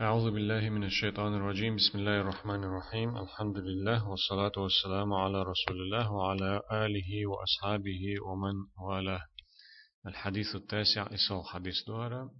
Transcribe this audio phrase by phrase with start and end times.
[0.00, 1.76] أعوذ بالله من الشيطان الرجيم.
[1.76, 3.16] بسم الله الرحمن الرحيم.
[3.16, 9.22] الحمد لله والصلاة والسلام على رسول الله وعلى آله وأصحابه ومن والاه.
[10.06, 12.30] الحديث التاسع إسو حديث دورة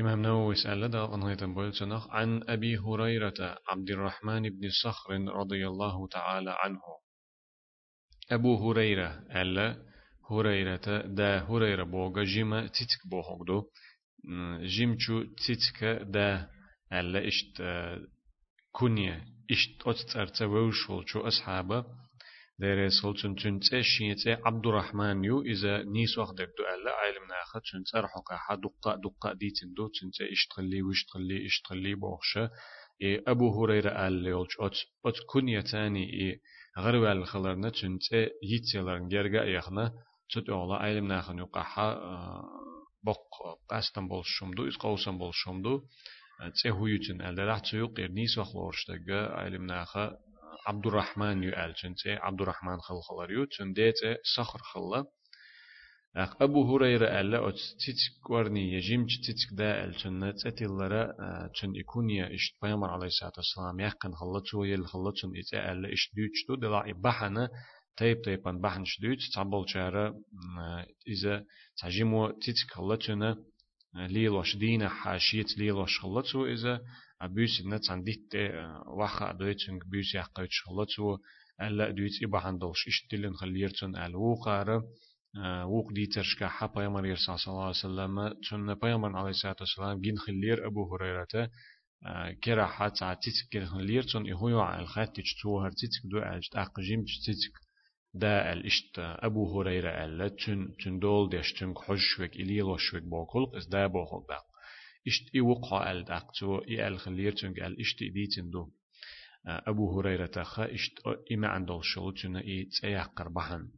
[0.00, 1.04] إمام نووي سأل دا
[2.10, 5.10] عن أبي هريرة عبد الرحمن بن صخر
[5.40, 6.82] رضي الله تعالى عنه.
[8.30, 9.82] أبو هريرة ألا
[10.30, 13.68] هريرة دا هريرة بوغا جيما تتك بوغدو
[14.62, 16.50] جيمچو تيتكا دا
[16.92, 17.62] ألا إشت
[18.72, 21.84] كونيا إشت أتتر تووشول شو أصحابه
[22.58, 27.98] دير سولتن تنتسي شينتسي عبد الرحمن يو إذا نيس وقت دو ألا عالم ناخد تنتسي
[27.98, 32.50] رحوكا حا دقا دقا ديتن دو تنتسي إشتغلي وإشتغلي إشتغلي بوخشة
[33.02, 36.40] إيه أبو هريرة ألا يولج أت أت كونيا تاني إيه
[36.78, 39.92] غرب الخلرنا تنتسي يتسيلرن جرغا يخنا
[40.30, 41.88] تت أولا عالم ناخن يقا حا
[43.05, 45.81] بق قاستن بولشومدو إز قوسن بولشومدو
[46.53, 50.17] تسهويتن ألا راح تسيو قير نيس وخلورشتغا علم ناخا
[50.67, 53.95] عبد الرحمن يؤال تنتي عبد الرحمن خل خلر يو تنديت
[54.37, 55.05] صخر خلا
[56.15, 61.03] أخ أبو هريرة ألا أت تتك ورني يجيم تتك دا أل تن تتلرا
[61.61, 65.93] تن يكونيا إشت بيامر عليه الصلاة والسلام يقن خلا تو يل خلا تن إتا ألا
[65.93, 67.49] إشت ديوش تو دلا إبحنا
[67.96, 70.14] تيب تيبان بحن شدوت تعبل شارة
[71.08, 71.44] إذا
[71.78, 73.36] تعجمو تتك خلا تنا
[73.94, 76.80] ليلوش دينا حاشيت ليلوش خلا تو إذا
[77.20, 78.34] أبيس نت عن ديت
[78.86, 81.18] واخا دويتشنج بيس يحقيت شغلتو
[81.62, 84.84] ألا دويت إبا عندلش إشتلن خليرتن الوقارة
[85.64, 90.18] وق ديترش كحا بيامر يرسى صلى الله عليه وسلم تن بيامر عليه الصلاة والسلام جين
[90.18, 91.50] خلير أبو هريرة
[92.44, 97.65] كرا حات عتيتك كرا خلير تن إهو على الخات تجتوهر تيتك دو أجت أقجيم تيتك
[98.14, 103.86] دا الاشت أبو هريرة ألا تن تن دول ديش تن حجوك إليلوشوك بوكل إس دا
[103.86, 104.38] بوكل دا
[105.08, 108.70] إشت إي وقع ال دقتو إي ال خلير تنك ال إشت إديتن دو.
[109.46, 110.92] أبو هريرة تخا إشت
[111.32, 113.68] إما عندل شلو تنا إي تسيحقر بحن.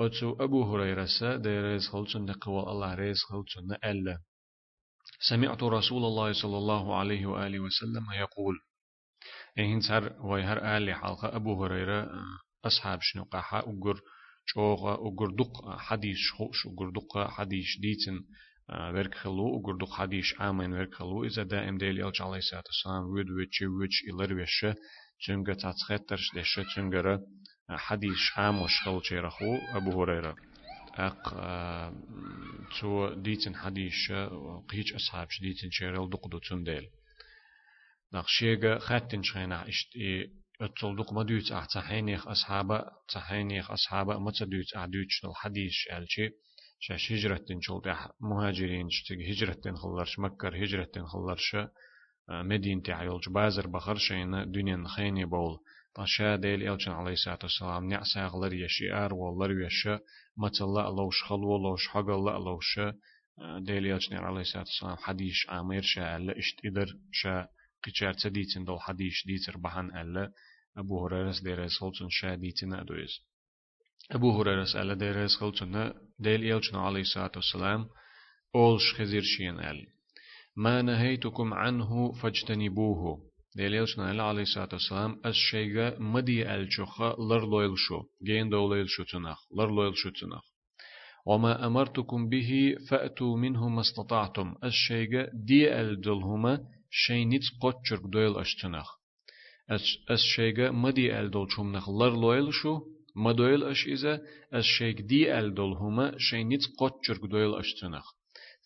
[0.00, 4.18] أتو أبو هريرة سا دي ريز خلتن نقوال الله ريز خلتن ألا
[5.30, 8.54] سمعت رسول الله صلى الله عليه وآله وسلم يقول
[9.58, 12.10] إن سر ويهر آلي حلقة أبو هريرة
[12.64, 14.00] أصحاب شنو قاحة أقر
[14.46, 18.24] شوغة أقر دق حديث شخوش أقر دق حديث ديتن
[18.68, 23.98] verkhalu ugurduk hadish amen verkhalu iza daim deli elç alayhi salatu wassalam wid wich wich
[24.10, 24.70] ilar weshe
[25.24, 27.14] çünga tatsxetter deshe çüngara
[27.86, 30.34] hadish amosh khal cherahu abu hurayra
[31.08, 31.24] أق
[32.80, 34.12] تو ديتن حديش
[34.70, 36.84] قيج أصحاب ديتن شيرل دقدو تندل
[38.14, 39.90] نقشيغا خاتن شخينا اشت
[40.60, 46.30] اتل دق ما ديت أحتحينيخ أصحابة تحينيخ أصحابة ما تديت أعديت الحديث ألشي
[46.80, 47.82] شاش هجرتين شول
[48.20, 51.56] مهاجرين شتك هجرتين خلرش مكر هجرتين خلرش
[52.28, 55.58] مدينة تعيولج بازر بخر شينا دنيا خيني بول.
[55.94, 60.00] طاشا ديل إلشن عليه الصلاة والسلام نعسى غلر يشيار والر يشا
[60.36, 62.80] متلا لوش خلو لوش حق الله لوش
[63.58, 67.48] ديل إلشن عليه الصلاة والسلام حديش عامير شا ألا إشت إدر شا.
[67.84, 70.32] قيشار تديتن دول حديش ديتر بحن ألا
[70.76, 73.12] أبو هريرة دير سلطن شا ديتن أدويز
[74.10, 77.88] أبو هريرة سأل دير سلطن ديل إلشنا عليه الصلاة والسلام
[78.54, 79.86] أولش خزير شين أل.
[80.56, 83.20] ما نهيتكم عنه فاجتنبوه.
[83.56, 88.02] ديل إلشنا عليه الصلاة والسلام أس شيغا مدي ألشوخا لر لويل شو.
[88.22, 90.44] جين دوليل شو تنخ لر لويل شو تنخ
[91.26, 94.54] وما أمرتكم به فأتوا منه ما استطعتم.
[94.68, 96.60] شيغا دي ألدلهما
[96.90, 98.86] شينيت قوتشرك دويل أشتنخ
[100.10, 102.80] أس شيغا مدي ألدل شمنخ لر لويل شو
[103.16, 104.20] مدويل أش إذا
[104.54, 108.04] الشيك دي ألدول هما شينيت قطشرك دويل أشتنخ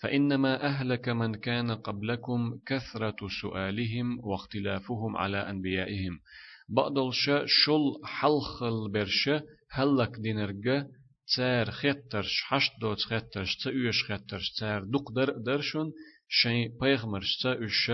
[0.03, 6.21] فإنما أهلك من كان قبلكم كثرة سؤالهم واختلافهم على أنبيائهم.
[6.69, 10.89] بقدل شا شل حلخل برشا هلك دينرجا
[11.37, 15.93] تار خطرش حشت دوت خطرش تأيش خطرش تار دق در درشون
[16.41, 17.91] شي بيغمرش تأيش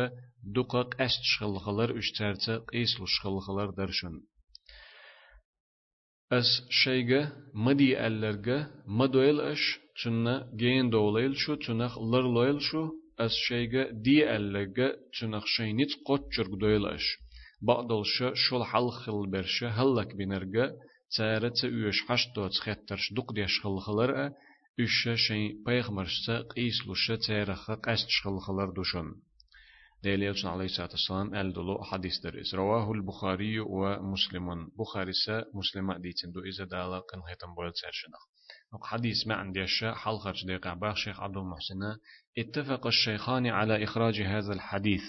[0.56, 4.14] دقق أست شخلخلر أش تار تقيس لشخلخلر درشون
[6.32, 9.62] اس شيغا مدي ألرغا مدويل اش
[10.04, 12.82] تنا جين دوليل شو تنخ لر لويل شو
[13.24, 14.88] اس شيغا دي ألرغا
[15.20, 17.06] تنخ شينيت قوتشرغ دويل اش
[17.62, 20.66] بعضل شو شول حل خل برشا هلك بنرغا
[21.16, 23.76] تارت üyeş haş dot xetterş duq diş xil
[24.78, 29.08] peyğmərsə qisluşa taraxa qast xilxılar duşun
[30.02, 36.40] دليل عليه الصلاة والسلام الدلو حديث درس رواه البخاري ومسلم بخاري سا مسلم ديتن دو
[36.40, 38.22] إذا دالا كان هيتم بويل سيرشنخ
[38.82, 41.80] حديث ما عندي الشيء حلقة دقيقة باخ شيخ عبد المحسن
[42.38, 45.02] اتفق الشيخان على إخراج هذا الحديث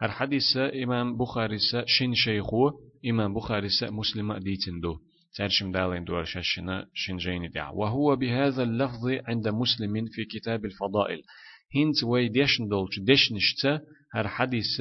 [0.00, 2.70] هر حديث إمام بخاري شين شيخو
[3.06, 4.98] إمام بخاري مسلم ديتندو
[5.36, 11.22] ترشم دالين دور شاشنا شنجين دع وهو بهذا اللفظ عند مسلم في كتاب الفضائل.
[11.74, 13.80] هنت وي ديشن دولش ديشنشتا
[14.14, 14.80] هر حديث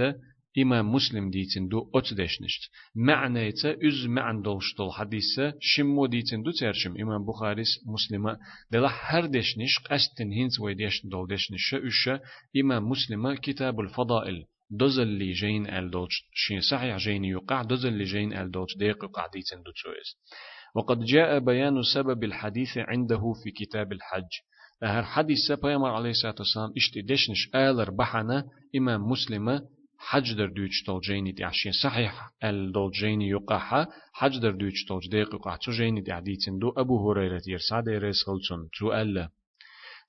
[0.62, 2.72] إمام مسلم ديتن دو أت ديشنشت.
[2.96, 8.38] معنى تا أز معنى دولش دول حديث شمو ديتن دو ترشم إمام بخاريس مسلمة
[8.72, 12.20] دلا هر ديشنش قستن هنت وي ديشن دول ديشنش أشا
[12.62, 14.46] إمام مسلمة كتاب الفضائل.
[14.70, 19.04] دوزل لي جين ال دوتش شين صحيح جين يقع دوزل لي جين ال دوتش ديق
[19.04, 20.18] يقع ديتن دو تشويس
[20.76, 24.32] وقد جاء بيان سبب الحديث عنده في كتاب الحج
[24.84, 28.44] هر حديث بيامر عليه الصلاة والسلام اشتي دشنش آلر بحنا
[28.76, 29.62] إمام مسلمة
[29.98, 34.86] حج در دوش تول جيني دي عشين صحيح ال دول جيني يقاحا حج در دوش
[34.88, 39.30] تول ديق يقاح تو جيني دي عديتن دو أبو هريرة يرساد يرسخلتن تو ألا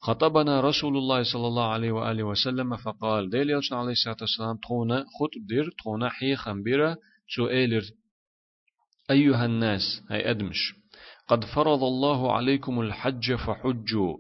[0.00, 4.98] خطبنا رسول الله صلى الله عليه وآله وسلم فقال ديل يلشن عليه الصلاة والسلام تخونا
[4.98, 6.96] خطب دير تخونا حي خنبيرة
[7.36, 7.82] سؤال
[9.10, 10.74] أيها الناس هاي أدمش
[11.28, 14.16] قد فرض الله عليكم الحج فحجوا.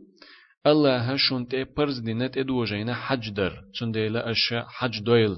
[0.66, 3.52] الله هشون تي برز دينت إدو جينا حج در.
[3.80, 5.36] تنديلا أش حج دويل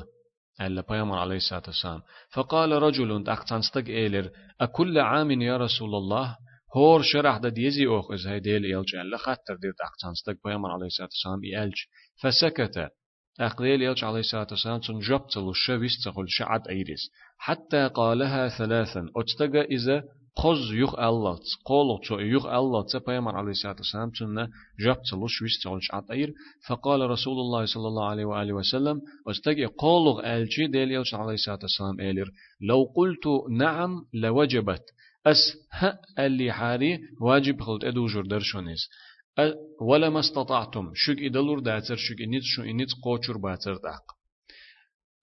[0.61, 2.01] ألا بيامر عليه الصلاة والسلام.
[2.33, 4.31] فقال رجل تأقتنستق إيلر
[4.61, 6.37] أكل عام يا رسول الله؟
[6.77, 10.87] هور شرح دا ديزي أوخ إز هاي ديل إلج ألا خطر دير تأقتنستق بيامر عليه
[10.87, 11.77] الصلاة والسلام إلج
[12.23, 12.89] فسكت
[13.41, 19.61] أقليل يلج عليه الصلاة والسلام تن جبتل الشويس تقول شعد أيريس حتى قالها ثلاثا أتتقى
[19.61, 20.03] إذا
[20.37, 24.49] قز يخ الله قولو تو يخ الله تبايمر عليه الصلاة والسلام تن
[24.81, 26.33] جبتل الشويس تقول شعد أير
[26.69, 31.59] فقال رسول الله صلى الله عليه وآله وسلم أتتقى قولو ألجي ديل يلج عليه الصلاة
[31.63, 32.31] والسلام إلير
[32.61, 34.85] لو قلت نعم لوجبت
[35.27, 38.89] أس ها اللي حاري واجب خلط أدو جردر شونيز.
[39.81, 40.93] ولا استطعتم.
[40.95, 44.03] شك إدلور داتر شك إنيت شو إنيت قوچر باتر داق.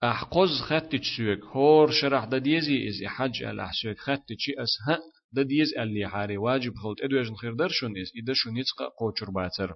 [0.03, 5.00] أحقز خط تشوك هور شرح دديزي إز حج على حسوك خط تشي أس ها
[5.33, 8.65] دديز اللي حاري واجب خلط أدو يجن خير درشون إز إذا شو نيت
[9.00, 9.74] قوچر باتر.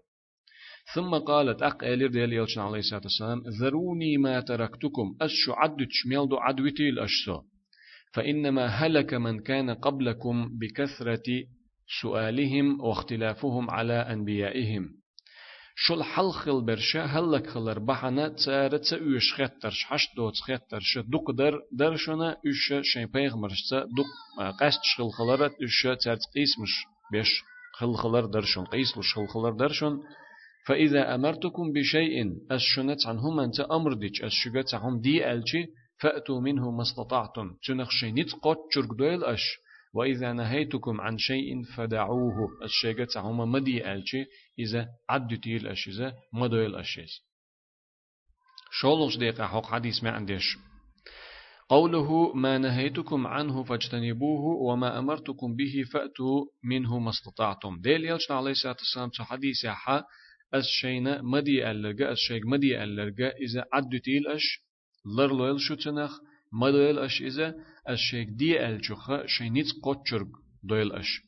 [0.94, 5.18] ثم قالت أق إلير ديال يلشن عليه الصلاة والسلام ذروني ما تركتكم.
[5.22, 7.42] أس شو عدو تشميل دو عدوتي الأشسو
[8.14, 11.44] فإنما هلك من كان قبلكم بكثرة
[12.02, 15.00] سؤالهم واختلافهم على أنبيائهم.
[15.82, 22.38] شل حلخل برشا هلك خلر بحنا تسارة تسأوش خطرش حش دوت خطرش دوك در درشنا
[22.46, 24.08] اش شين پیغمرش دوك
[24.60, 26.74] قست شل خلرت اش تسارت قيسمش
[27.12, 30.00] بيش خل خلر درشون قيس لش خل خلر درشون
[30.68, 35.66] فإذا أمرتكم بشيء أشنت عنهم أنت أمر ديش أشجت عنهم دي ألشي
[36.02, 37.56] فأتوا منه ما استطعتم.
[37.68, 39.42] تنخشي نتقوت شرق دويل أش.
[39.94, 42.36] وإذا نهيتكم عن شيء فدعوه.
[42.64, 44.26] الشيء هما مدي ألشي.
[44.60, 47.10] إذا عدتي الأشيزة مدوي الأشيز
[48.72, 50.58] شولوش دقيقة حق حديث ما عنديش.
[51.70, 57.82] قوله ما نهيتكم عنه فاجتنبوه وما أمرتكم به فأتوا منه ما استطعتم.
[57.82, 60.04] ديل يلشنا عليه الصلاة والسلام حديث حا.
[60.56, 64.69] الشيء مدي ألرقا الشيء مدي ألرقا إذا عدتي الأش
[65.06, 66.20] لرلويل شو تنخ
[66.54, 67.56] مدويل أش إذا
[67.90, 70.28] الشيك دي الجوخة شينيت قوتشرق
[70.64, 71.22] دويل أش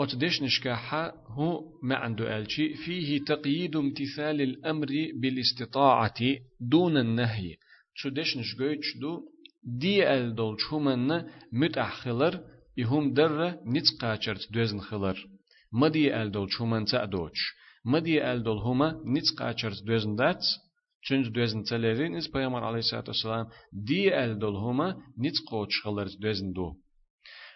[0.00, 6.20] أتدش نشكاحة هو ما عنده ألشي فيه تقييد امتثال الأمر بالاستطاعة
[6.60, 7.56] دون النهي
[7.94, 9.22] شو دش نشكويتش دو
[9.64, 12.40] دي ال دول شومن متأخلر
[12.76, 15.26] يهم در نتقاشرت دوزن خلر
[15.72, 17.40] مدي ال دول شومن تأدوش
[17.84, 20.67] مدي ال دول هما نتقاشرت دوزن داتس
[21.06, 23.50] Çünkü düzün telerin is Peygamber aleyhissalatu vesselam
[23.88, 26.68] di el dol huma nit qoç xalar düzün do.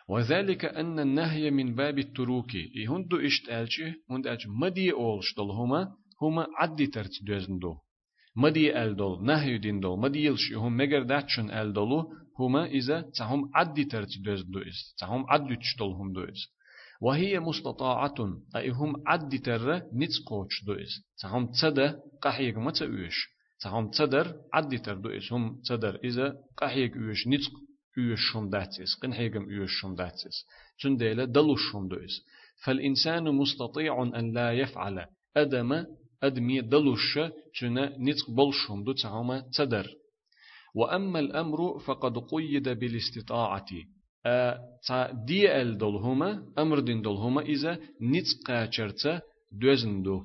[0.09, 5.51] وذلك أن النهي من باب التروك يهندو إشت ألشي هند ألش مدي أولش دول
[6.23, 7.73] هما عدي ترت دوزن دو.
[8.37, 12.01] مدي أل دول نهي دين دول مدي يلش هم مگر داتشن أل دولو
[12.41, 16.41] هما إذا تهم عدي ترت دوزن دو إس تهم عدي تشتول هم دو إس
[17.03, 18.15] وهي مستطاعة
[18.57, 23.17] أي هم عدي تر نتسقوش دو إس تهم تصدى قحيق متى أوش
[23.61, 27.53] تهم تصدر عدي تر دو إس هم تصدر إذا قحيق أوش نتسق
[27.99, 30.37] أوش شم داتس قنحيقم أوش شم داتس
[30.81, 32.15] تنديلا دلوش شم دو إس
[32.65, 35.07] فالإنسان مستطيع أن لا يفعل.
[35.37, 35.85] أدم
[36.23, 37.19] أدمي دلوش
[37.61, 39.87] تنا نتق بلشم دو تهم تصدر
[40.75, 43.71] وأما الأمر فقد قيد بالاستطاعة.
[44.87, 49.21] تا دي ال دولهما أمر دين دولهما اذا نيتس قاچرتا
[49.53, 50.25] دوزندو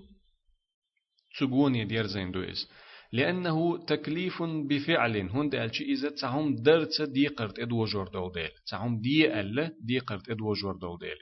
[1.33, 2.69] تسغوني دير زيندو اس
[3.13, 9.01] لأنه تكليف بفعل هند ألشي إذا تهم درت دي قرت إدو جور دول ديل تهم
[9.01, 11.17] دي ألا دي قرت إدو جور دول ديل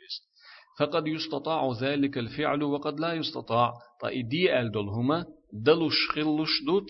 [0.79, 6.86] فقد يستطاع ذلك الفعل وقد لا يستطاع طيدي ألدل هما دلوش خلوش دو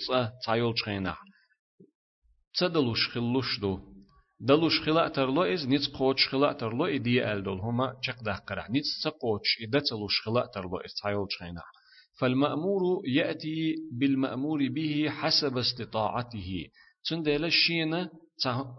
[0.45, 1.21] تايول شخينح
[2.59, 3.94] تدلوش خلوش دو
[4.39, 9.49] دلوش خلا ترلو إز نيت قوش خلا ترلو إدي ألدل هما چق دقرح نيت تقوش
[9.63, 11.67] إدا تلوش خلا ترلو إز تايول شخينح
[12.19, 16.67] فالمأمور يأتي بالمأمور به حسب استطاعته.
[17.09, 18.09] تندل شينا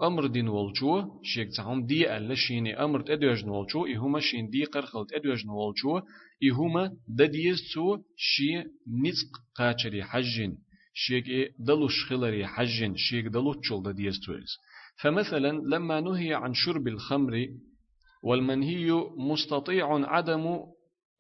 [0.03, 5.07] أمر دين والجو شيك تهم دي ألا شيني أمر تدوجن والجو إهما شين دي قرخل
[5.07, 6.01] تدوجن والجو
[6.49, 8.65] إهما دديز تو شي
[9.05, 10.59] نزق قاچري حجين.
[10.95, 11.25] شيك
[11.59, 14.53] دلوش خلري حجين شيك دلو تشول دديز تويز
[15.03, 17.49] فمثلا لما نهي عن شرب الخمر
[18.23, 20.61] والمنهي مستطيع عدم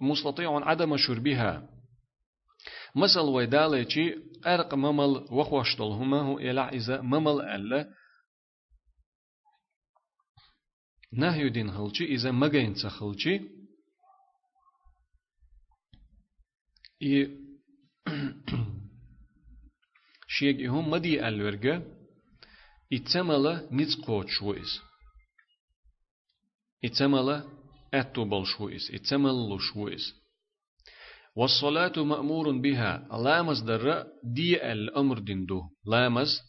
[0.00, 1.68] مستطيع عدم شربها.
[2.96, 7.94] مثل ويدالي أرق ممل وخوشتل هما هو إلع إذا ممل ألا.
[11.12, 12.74] نهي دين خلچي إذا مجين
[17.02, 17.38] إي
[20.38, 21.95] شيء هم مدي الورجة
[22.92, 24.80] إتملا نتقوت شويس
[26.84, 27.44] إتملا
[27.94, 30.14] أتوبل شويس إتمل شويس
[31.36, 36.40] والصلاة مأمور بها لامز در دي الأمر دندو لامز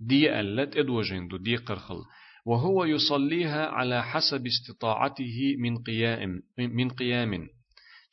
[0.00, 2.00] دي الت ادوجندو دي قرخل
[2.46, 7.48] وهو يصليها على حسب استطاعته من قيام من قيام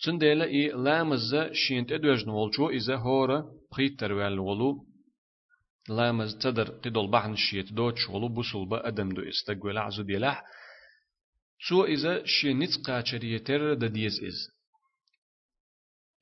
[0.06, 4.86] تندلا إي لامز شينت ادوجن والجو إذا هورا بخيتر والولو
[5.90, 10.44] لامز تدر قدول بحن شيت دوتش ولو بسول با أدم دو استقوال عزو ديلاح
[11.70, 14.48] سو إذا شينت قاچريتر دا ديز إز.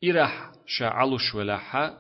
[0.04, 1.98] إرح شعلوش ولاحا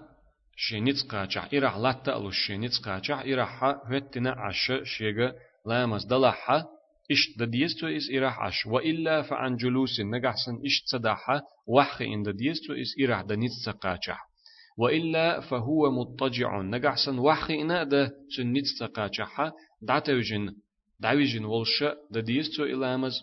[0.57, 5.33] شينت قاچع إرح لاتا ألوش شينت قاچع إرح هتنا عش شيغا
[5.65, 6.65] لامز دلحا
[7.11, 8.65] إشت دديستو إس إرح عش.
[8.65, 14.30] وإلا فعن جلوس نجحسن إشت صداحا وحق إن دديستو إس إرح دنيت سقاچح
[14.77, 16.61] وإلا فهو مضطجع.
[16.61, 19.51] نجحسن وحق إن ده سنيت سقاچحا
[19.81, 20.55] دعتوجن
[20.99, 23.13] دعوجن ولش دديستو إلامز.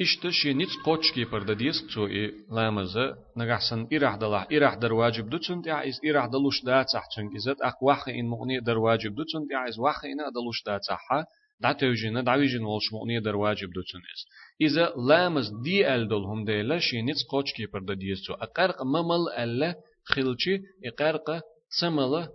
[0.00, 4.92] إشت شي نيت قوتش كي پر دديس تو إي لامزة نجحسن إرح دلح إرح در
[4.92, 7.62] واجب دوتسن تيع إس إرح دلوش دا تحتن إزت.
[7.62, 11.24] أق واخ إن مغني در واجب دوتسن تيع إس واخ إن دلوش دا تحا
[11.60, 14.26] دا توجينا دعويجن والش مغني در واجب دوتسن إس
[14.60, 18.34] إذا لامز دي أل دلهم ديلا شي نيت قوتش كي پر دديس تو.
[18.34, 21.42] أقرق ممل ألا خلشي إقرق
[21.80, 22.28] سملا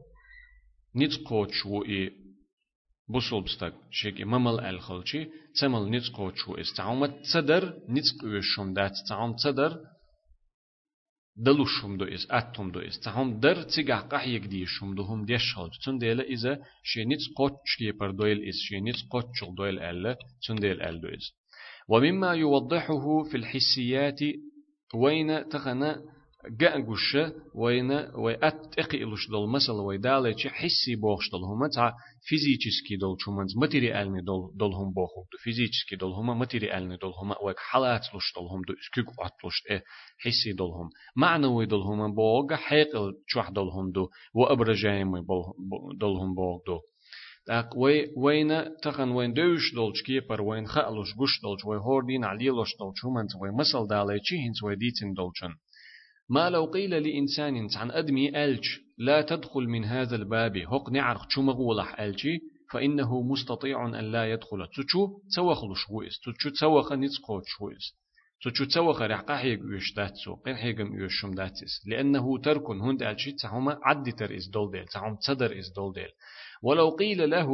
[0.95, 2.21] نيت قوتش و إي
[3.11, 9.71] بوسول بستك شيك ممل الخلشي تمل نتقو شو استعوم تصدر نتق وشم دات تعوم تصدر
[11.45, 12.99] دلوشم دو إس أتم دو إس.
[12.99, 17.49] تعوم در تيجا قح يقدي شم دو هم ديش خلج تون ديلا إذا شي نتقو
[17.65, 21.40] شكي پر دويل إس شي نتقو شل دويل ألا تون ديل أل دو إس.
[21.89, 24.19] ومما يوضحه في الحسيات
[24.95, 26.01] وين تخنا
[26.59, 27.17] جأجوش
[27.55, 31.93] وين ويأت إقيلوش دول مثل ويدالة حسي بوخش دول هما تا
[32.29, 37.35] فيزيكسكي دول شومنز ماتيريالني دول دول هم بوخو دو فيزيكسكي دول هما ماتيريالني دول هما
[37.43, 39.83] ويك حالات لوش دول هم دو اسكوك واتلوش إيه
[40.19, 40.89] حسي دول هم.
[41.15, 45.11] معنوي دول هما بوغا حيقل شوح دول هم دو وأبرجايم
[45.99, 46.79] دول هم بوغ دو.
[47.45, 52.77] تاق وي وين تخن وين دوش دولش كيبر وين خالوش قش دولش وي هوردين عليلوش
[52.79, 55.55] دولش هما وي مسل دالي هنس وي ديتن دولشن
[56.29, 58.65] ما لو قيل لإنسان عن أدمي ألج
[58.97, 62.39] لا تدخل من هذا الباب هق نعرق شو مغولح ألجي
[62.71, 68.00] فإنه مستطيع أن لا يدخل تشو توخل شويس تشو توخ نتقوت شويس
[68.43, 73.79] تشو توخ رحقا حيق يوش داتسو قين حيقم يوشم داتس لأنه ترك هند ألجي تهما
[73.83, 76.11] عد تر إز دول ديل تهم تصدر إز دول ديل
[76.63, 77.49] ولو قيل له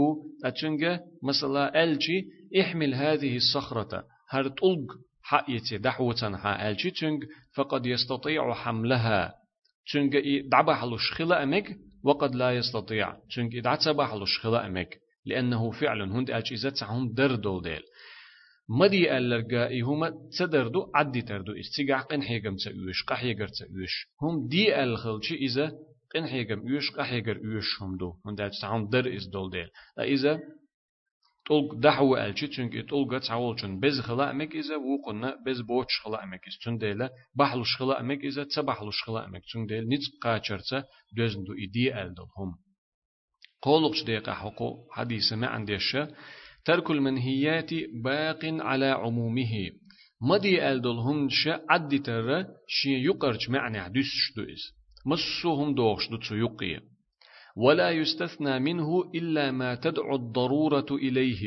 [0.45, 2.27] أتشنجا مثلا ألجي
[2.61, 4.03] إحمل هذه الصخرة.
[4.29, 4.87] هر تلق
[5.21, 7.23] حقيتي دحوة حا ألجي تنج
[7.55, 9.33] فقد يستطيع حملها.
[9.93, 10.17] تنج
[10.51, 10.85] دعبح
[11.17, 13.15] خلا أمك وقد لا يستطيع.
[13.35, 17.81] تنج دعتبح خلا أمك لأنه فعلا هند ألجي إذا هم دردول ديل
[18.69, 24.07] مدي ألرقا هما تدردو عدي تردو استيقع قن حيقم تأويش قحيقر تأويش.
[24.21, 25.71] هم دي الخلشي إذا
[26.13, 28.13] قن حيقم يوش قحيقر يوش هم دو.
[28.25, 29.69] هند ألجي هم در إز دول ديل.
[29.99, 30.39] إذا
[31.45, 36.23] تولق دحو ألشي چونك تولق تعول چون بز خلا أمك إذا وقنا بز بوش خلا
[36.23, 36.57] أمك إذا.
[36.59, 40.83] چون ديلا بحلوش خلا أمك إذا تبحلوش خلا أمك چون ديل نيت قاچرتا
[41.17, 42.55] دوزن دو إدي ألدل هم.
[43.61, 45.95] قولقش ديقا حقو حديث ما عنديش.
[46.67, 47.69] ترك المنهيات
[48.03, 49.53] باق على عمومه.
[50.21, 54.63] مدي ألدل هم شا عدي ترى شي يقرج معنى حديث شدو إز.
[55.05, 56.79] مسوهم دوغش دو يقيه
[57.55, 61.43] ولا يستثنى منه إلا ما تدعو الضرورة إليه.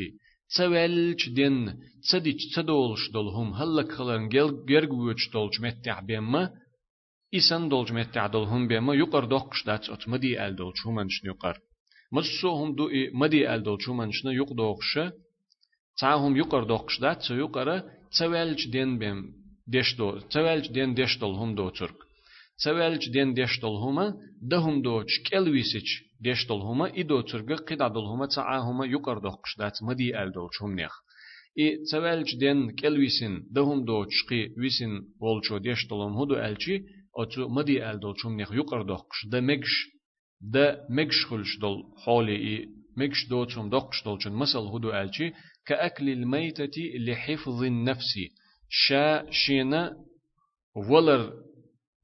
[0.49, 4.29] تسوالج دين تسديج تدولش دولهم هلك خلرن
[4.69, 6.51] جرجوش دولج متع بيما.
[7.35, 11.57] إسان دولج متع دولهم بيما يقر دوقش دات أت مدي أل دولج همانش يقر.
[12.11, 14.99] مسوهم دو مدي أل دولج همانش يق دوقش
[15.99, 17.69] تعهم يقر دوقش دات سو يقر
[18.11, 19.17] تسوالج دين بيم
[19.67, 21.95] ديش دو تسوالج دين ديش دولهم دو ترك.
[22.57, 24.05] تسوالج دين ديش دولهما
[24.41, 25.89] دهم دوش كلويسيش
[26.21, 30.75] ديشتل هما إدو ترغ قدادل هما تعا هما يقر دوقش دات مدي أل دوش هم
[30.75, 30.93] نيخ.
[31.59, 36.83] إي تسوالج دين كل ويسن دهم دوش قي ويسن والچو ديشتلهم هدو ألچي
[37.15, 38.25] أتو مدي أل دوش
[40.43, 42.67] هم نيخ يقر دوقش دا مكش دا مكش خلش دول حالي إي
[42.97, 45.33] مكش دوتهم دوقش دولچن مثل هدو ألچي
[45.65, 48.13] كأكل الميتة لحفظ النفس
[48.69, 49.95] شا شينا
[50.75, 51.33] ولر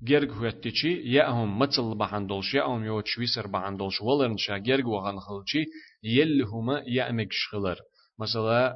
[0.01, 5.65] جرگ هوتشي يأهم مثل بعندولش يأهم يو تشويسر بعندولش ولرن شا جرگ وغن خلشي
[6.03, 7.77] يلي هما يأمك شخلر
[8.19, 8.75] مثلا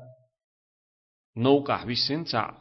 [1.37, 2.57] نوقع بيسن تاع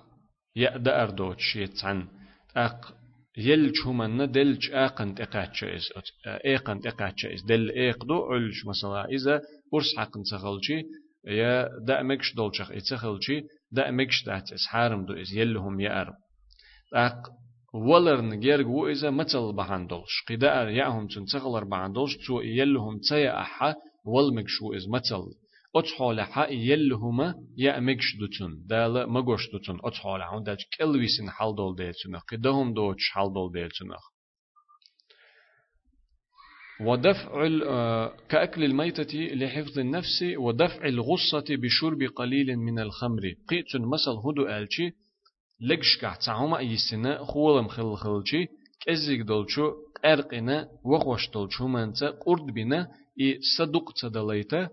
[0.57, 2.09] يأدا أردوتش يتعن
[2.57, 3.00] أق
[3.37, 5.89] يل شومن دلج أقنت إقاتش إز
[6.27, 9.41] إقنت إقاتش إز دل إقدو علش مثلا إذا
[9.75, 10.83] أرس حقن تخلشي
[11.27, 16.15] يا دا مكش دولشخ إتخلشي دا مكش دات إس حارم دو إز يلهم يأرم
[16.95, 17.23] أق
[17.75, 24.89] ولرن جرج وإذا مثل بهاندولش قداء يأهم تنتغلر بهاندولش تو يلهم تيا أحا والمكشو إز
[24.89, 25.23] مثل
[25.77, 31.77] أتحول حا يلهما يا مكش دوتون دال مغوش دوتون أتحول عون داج كلويسن حال دول
[31.77, 33.89] ديلتون قدهم دوتش حال دول ديلتون
[36.81, 37.49] ودفع
[38.29, 44.91] كأكل الميتة لحفظ النفس ودفع الغصة بشرب قليل من الخمر قيت مثل هدو ألشي
[45.61, 48.47] لقشكع تعوما يسنا خولم خل خلشي
[48.87, 49.73] كزيك دولشو
[50.05, 52.89] قرقنا وخوش دولشو منتا قرد بنا
[53.21, 54.69] إي صدق تدليتا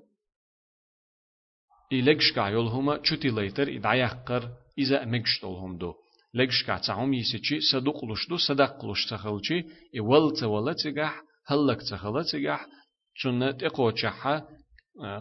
[1.91, 5.94] إي لقشكع يولهما چوتي ليتر إي دعيقر إذا مقش دولهم دو
[6.34, 9.58] لقشكع تعوم يسيچي صدق لشدو صدق لش تخلشي
[9.96, 12.65] إي ولت ولتگح هلك تخلتگح
[13.20, 14.41] چون تقوچحا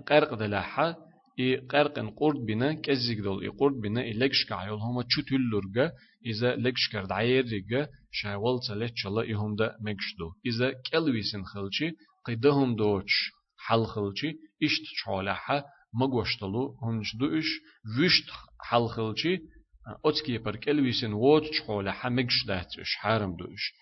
[0.07, 0.95] قرق دلاحا
[1.41, 5.93] إي قرقن قرد بنا كزيك دول إي قرد بنا إي لكش كعيول هما چوتل لرغا
[6.27, 11.91] إذا لكش كرد عير رغا شاول تلت شلا إهم دا مكشدو إذا كلويسن خلشي
[12.27, 13.13] قيدهم دوش
[13.67, 14.31] حل خلشي
[14.63, 15.63] إشت چالحا
[15.95, 17.61] مگوشتلو هنش دوش
[17.99, 19.39] وشت حل خلشي
[20.05, 23.73] أتكي بر كلويسن ووت چالحا مكش داتش حارم دوش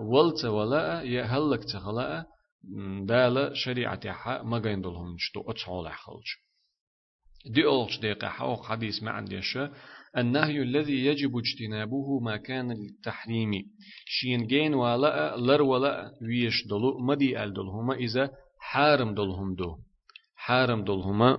[0.00, 2.26] ولت ولا يهلك تخلا
[3.06, 6.44] دالا شريعتها مغيندلهم شتو أتشالح خلش
[7.46, 9.58] دي أولش دقيقة حوق حديث ما عنديش
[10.16, 13.50] النهي الذي يجب اجتنابه ما كان للتحريم
[14.06, 19.78] شين جين ولا لر ولا ويش دلو مدي ال دلهما إذا حارم دلهم دو
[20.46, 21.38] حارم دلهما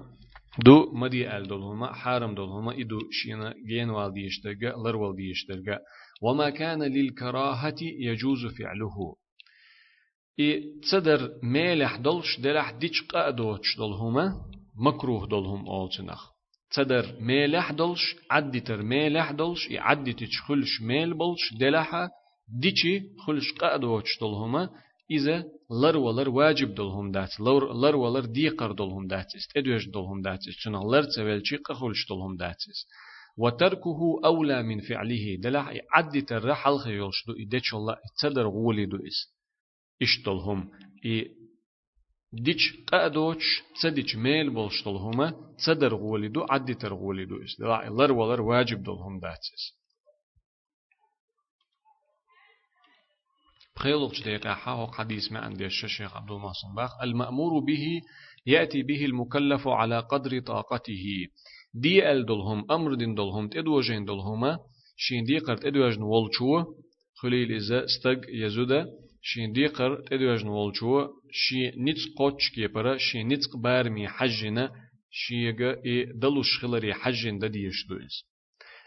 [0.65, 5.79] دو مدي آل دلهما حارم دلهما إدو شين جين وال ديشترجا لر وال ديشترجا
[6.21, 9.15] وما كان للكراهة يجوز فعله
[10.39, 10.49] إي
[10.81, 14.25] تصدر ميلح دلش دلح ديش قادوش دلهما
[14.85, 16.21] مكروه دولهم أولتنخ
[16.75, 22.09] تدر ميلح دولش عدتر ميلح دولش يعدت خلش ميل بولش دلحة
[22.61, 24.69] ديشي خلش قادوش دولهما
[25.11, 27.39] إذا لر ولر واجب دولهم دات.
[27.39, 32.87] لر لر ولر ديقر دولهم داتس تدوش دولهم داتس شنو لر تولشي قخلش دولهم داتس
[33.37, 37.33] وتركه أولى من فعله دلح عدت الرحل خيولش دو.
[37.33, 39.35] إدتش الله تدر غولي دو إس
[40.01, 40.71] إشتلهم
[41.05, 41.31] إي
[42.33, 48.83] ديش قادوش تسديش ميل بولشتل هما تسدر غوليدو عدي تر غوليدو إس لر ولر واجب
[48.83, 49.84] دولهم داتس
[53.75, 58.01] بخيلوش دقيقة حاو حديث ما عندي الشيخ عبد المحسن باخ المأمور به
[58.45, 61.05] يأتي به المكلف على قدر طاقته.
[61.73, 64.59] دي ال دولهم أمر دين دولهم تدوجين دولهما
[64.97, 66.63] شين دي قرت ادواجن والشو
[67.21, 68.85] خليل إذا استق يزودا
[69.21, 74.71] شين ديقر تدوجن والجو شي نيتس قوتش كيبرا شي نيتس بارمي حجنا
[75.11, 78.25] شيغا إي دلوش خلري حجن دديش دويس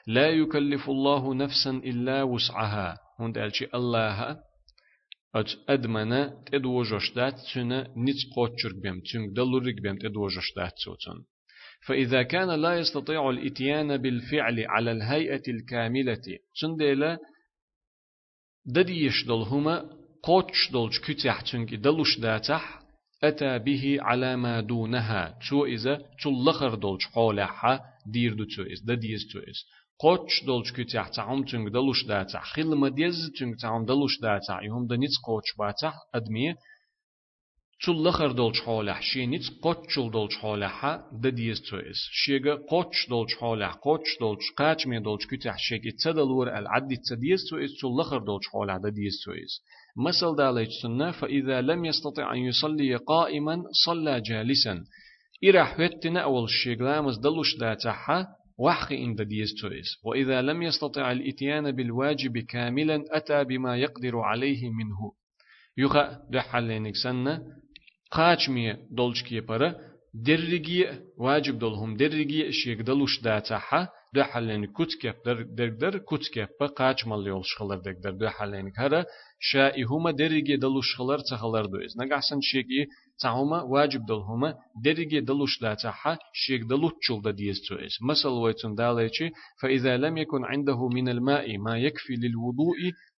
[0.07, 2.96] لا يكلف الله نفسا إلا وسعها.
[3.20, 4.48] هند ألشي الله.
[5.35, 11.25] أج أدمنا تدوجش دات تنا نيتس قوتشر بيم تنك دلورك بيم تدوجش دات سوتن.
[11.87, 16.23] فإذا كان لا يستطيع الإتيان بالفعل على الهيئة الكاملة
[16.61, 17.19] تندلا
[18.67, 19.91] دديش دلهما
[20.23, 22.83] قوتش دولش كتح تنك دلوش داتح
[23.23, 29.38] أتى به على ما دونها تو إذا تلخر دولش حولها دير دو إز دديز تو
[29.38, 29.64] إز
[30.01, 35.11] قوتش دولش كتح تعم تنك دلوش داتح خيل مديز تنك تعم دلوش داتح يهم دنيت
[35.27, 36.55] قوتش باتح أدمي
[37.87, 43.35] تل لخر دولش حولح شي نيت قوتشل دولش حولح دا ديز تويس شيغا قوتش دولش
[43.35, 48.49] حولح قوتش دولش قاچ مي دولش كتح شيغي تدلور العدي تديز تويس تل لخر دولش
[48.49, 49.63] حولح دا ديز تويس
[50.07, 54.85] مثل داليج سنة فإذا لم يستطع أن يصلي قائما صلى جالسا
[55.45, 58.27] إرا حوتنا أول شيغلامز دلوش دا تحا
[58.59, 65.12] وحقي إن ديز تويس وإذا لم يستطع الإتيان بالواجب كاملا أتى بما يقدر عليه منه.
[65.77, 67.42] يخا دحلينك سنة.
[68.11, 69.75] قاچمي دولشكي برا
[70.14, 70.87] درجي
[71.18, 75.14] واجب دولهم درجي شيك دلوش داتاحا دو حلين كتكب
[75.57, 79.05] در در كتكب قاچ مال يول شخلر در در دو حلين كهرا
[79.40, 82.87] شائي هما درجي دلوش خلر تخلر دو إز نقحسن شيكي
[83.20, 84.54] تعهما واجب دلهما
[84.85, 90.16] درجي دلوش داتاحا شيك دلوش چول دا ديز تو إز مثل ويتون داليچي فإذا لم
[90.18, 92.76] يكن عنده من الماء ما يكفي للوضوء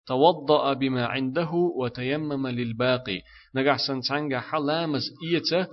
[0.08, 3.22] توضأ بما عنده وتيمم للباقي
[3.56, 5.68] نجحسن تانجا حلامز إيتا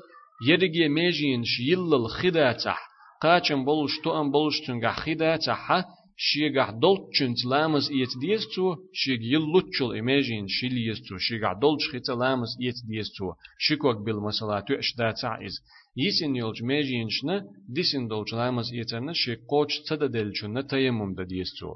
[0.48, 2.88] يرجي ميجين شيل الخداتح
[3.22, 5.84] قاچن بولش تو ام بولش تنجا خداتح
[6.16, 13.32] شيغا دولتشنت لامز إيت ديستو شيغ يلوتشل إيماجين شيليستو شيغا دولتش خيتا لامز إيت ديستو
[13.58, 15.54] شيكوك بالمسألة تو إشداتع إز
[15.96, 21.74] يسين يولج ميجين شنا ديسين دولج لامز إيتنا شيغ قوش تددلشنا تيمم دا ديستو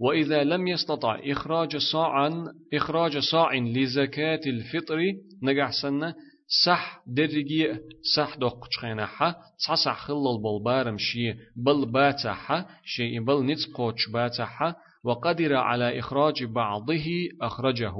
[0.00, 4.98] وإذا لم يستطع إخراج صاع إخراج صاع لزكاة الفطر
[5.42, 6.14] نجح سنة
[6.50, 7.74] صح درجي
[8.16, 8.66] صح دوق
[9.00, 17.28] حا صح خلل بالبارم شي بل باتحا شيء بل نتقوش باتحا وقدر على إخراج بعضه
[17.42, 17.94] أخرجه.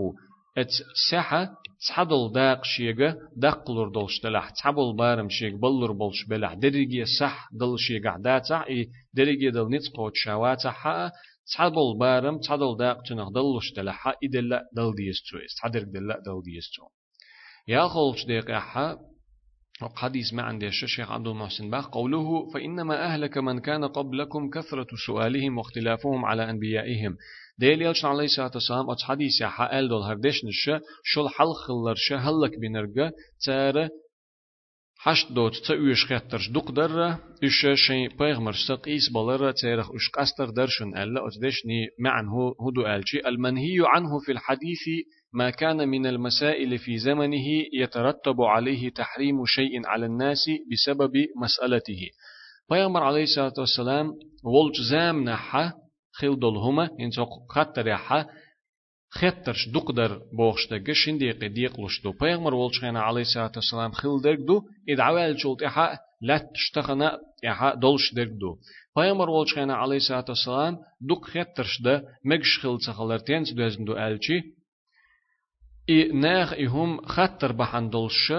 [0.59, 0.73] ات
[1.11, 1.51] سحة
[1.89, 7.79] تحدل داق شيغا دقلر دولش دلح تحبل بارم شيغ بلر بولش بلح درجي صح دل
[7.79, 11.11] شيغ داتا اي درجي دل نتقوش شواتحا
[11.57, 16.85] تعدل بارم تعدل داق تنخ دلش دلحا إدلا دل ديستو است حدرك دلا دل ديستو
[17.69, 18.97] يا خلش ديق أحا
[19.95, 25.59] حديث ما عندي الشيخ عبد المحسن باخ قوله فإنما أهلك من كان قبلكم كثرة سؤالهم
[25.59, 27.17] واختلافهم على أنبيائهم.
[27.59, 31.95] ديل يلشن عليه الصلاة والسلام أت حديث يا حال دول هردش نشا شل حل خلر
[31.97, 33.11] شا هلك بنرجع
[33.47, 33.89] تار
[34.99, 40.97] حشت دوت تأويش خيطرش دوق در إش شيء بيغمر سقيس بلرة تيرخ إش قستر درشن
[40.97, 42.27] ألا أتدشني معن
[42.61, 43.29] هدو ألشي.
[43.29, 44.85] المنهي عنه في الحديث
[45.33, 51.13] ما كان من المسائل في زمنه يترتب عليه تحريم شيء على الناس بسبب
[51.43, 52.01] مسألته.
[52.71, 54.07] بيغمر عليه الصلاة والسلام
[54.45, 55.73] ولج زام نحا
[56.21, 58.27] خيل دولهما إنسو خطر يحا
[59.11, 65.41] خطرش دقدر بوخشتك شنديق ديق دو بيغمر ولشخينا عليه الصلاة والسلام خل دو إد عوال
[65.41, 68.57] شولت إحا لا تشتخنا إحا دولش دو.
[68.97, 74.41] بيغمر ولشخينا عليه الصلاة والسلام دق خطرش ده مجش خل تخلر تينس دوزن دو ألشي
[75.91, 78.33] إي ناخ إهم خطر بحن دولش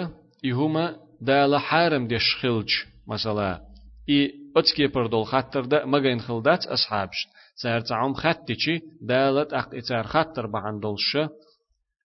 [0.46, 2.70] إهما دالا حارم ديش خلج.
[3.08, 3.62] مثلا
[4.10, 10.48] إي أتكي بردول خطر ده مغين خلدات أصحابش سار تعم خطتشي دالت أخت إتار خطر
[10.48, 11.18] بعن دولش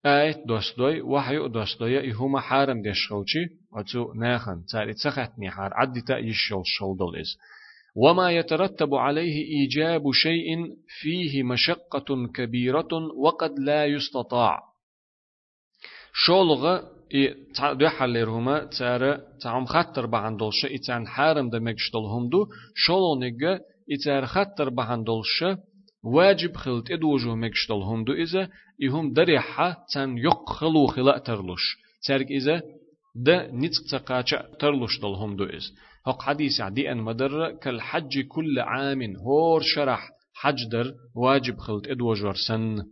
[0.07, 6.19] آيت دوستوي وحي دوستوي إهما حارم ديش خلشي أتو ناخن سار إتسخت حار عدي تا
[6.19, 7.39] يشل شل دولز
[7.97, 14.76] وما يترتب عليه إيجاب شيء فيه مشقة كبيرة وقد لا يستطاع.
[16.25, 16.81] شولغ
[17.15, 17.35] إي
[17.81, 23.61] دو حليرهما تار تعم خطر بعن دولش إتان حارم دمجش دولهم دو شولو نجا
[23.93, 25.45] إتار خطر بهندلش
[26.03, 28.49] واجب خلت إدوجو مكشتل هم دو إذا
[28.85, 31.77] إهم دريحة تن يق خلو خلا ترلش
[32.07, 32.63] ترك إذا
[33.15, 35.73] ده نتق تقاچا ترلش دل هم دو إز.
[36.07, 42.33] هق حديث عدي أن مدر كالحج كل عام هور شرح حج در واجب خلت إدوجو
[42.33, 42.83] سن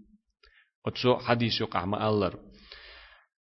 [0.87, 2.44] أتسو حديث يقع ما ألر.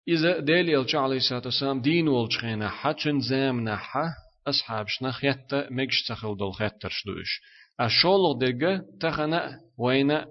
[0.08, 4.08] إذا ديلي الجع عليه الصلاة والسلام دين والجخينا حج زامنا حا
[4.46, 7.40] أصحاب شنخ يتا مجش تخل دول خيتر شدوش
[7.80, 10.24] أشولغ درجة تخنا وين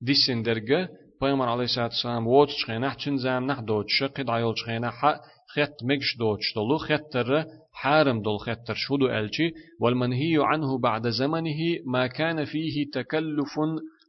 [0.00, 0.88] ديسن درجة
[1.20, 5.20] پیامبر علیه والسلام ووت شخينا حتن زام نح دوت شقد عيول شخينا ح
[5.54, 12.06] خت مجش دوت شتلو خطر حارم دول خطر شودو ألشي والمنهي عنه بعد زمنه ما
[12.06, 13.54] كان فيه تكلف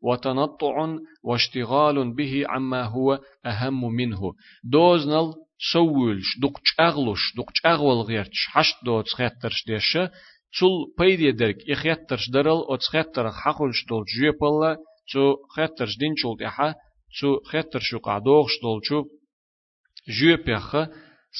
[0.04, 4.34] وتنطع واشتغال به عما هو أهم منه.
[4.64, 5.34] دوزنل
[5.74, 10.12] سوولش دقچ اغلوش دقچ اغول غيرتش حشت دو تسخيترش ديشة
[10.60, 14.78] تول بيدي درك إخيترش درل أو تسخيتر حقولش دول جيبالا
[15.14, 16.76] تو خيترش دين چول تيحا
[17.20, 19.06] تو خيترش قعدوغش دول چو
[20.20, 20.90] جيبيخة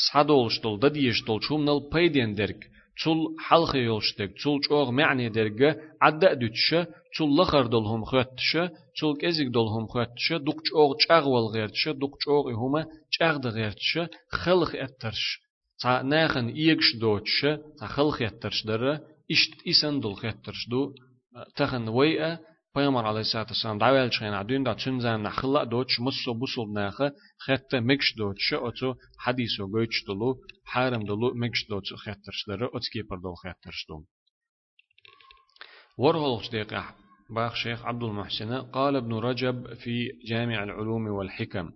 [0.08, 2.79] سحدولش دول دديش دول چوم نل بيدين درك.
[3.04, 9.48] تول حلخ يولشتك تول چوغ معني درجة عدا دوتشة تول لخر دولهم خوتشة تول كزيك
[9.48, 15.40] دولهم خوتشة دوك چوغ چاغ والغيرتشة دوك چوغ هما چاغ دغيرتشة خلق اترش
[15.82, 20.94] تا ناخن إيكش دوتشة تا خلق اترش دره إشت إسن دول خطرش دو
[21.56, 22.40] تخن ويئة
[22.74, 27.74] پیامبر علیه السلام دعوال چین عدون دا چون زن نخلا دوچ مسو بوسل نخه خط
[27.74, 33.18] مکش دوچ اتو حدیث و گوچ دلو حرم دلو مکش دوچ خطرش داره اتکی پر
[33.18, 34.04] دل خطرش دوم
[35.98, 36.84] ورهولش دقيقة
[37.30, 41.72] باخ شيخ عبد المحسن قال ابن رجب في جامع العلوم والحكم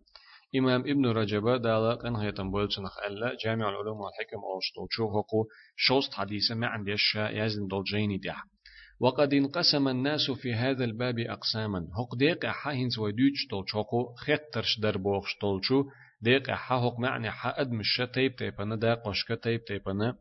[0.56, 6.14] إمام ابن رجب دالا قن هيتم بولتنخ ألا جامع العلوم والحكم أوشتو شو هقو شوست
[6.14, 8.44] حديثة ما عنديش يازن دول جيني ديح
[9.00, 11.80] وقد انقسم الناس في هذا الباب أقساما.
[11.80, 15.84] هق ديق حاهنز وديج تلشوكو خطرش در بوخش تلشو
[16.22, 20.16] ديق حق معنى حد مش تيب تيبنا دا قشك تيب تيبنا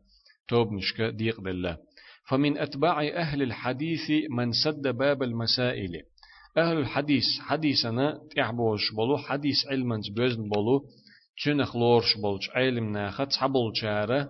[0.47, 1.77] توب نشك ديق دلا.
[2.29, 6.01] فمن أتباع أهل الحديث من سد باب المسائل.
[6.57, 10.85] أهل الحديث حديثنا تعبوش بلو حديث علما بوزن بلو
[11.37, 14.29] تشنخ لورش بولش علم ناخت حبل شارة.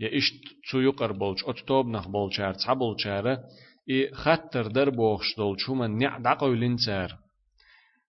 [0.00, 0.34] يا إشت
[0.68, 2.54] تسويقر بولش أتوب نخ بولشار
[2.98, 3.44] شارة.
[3.90, 7.18] إي خطر در بوخش دول شوما نع دقو لنسار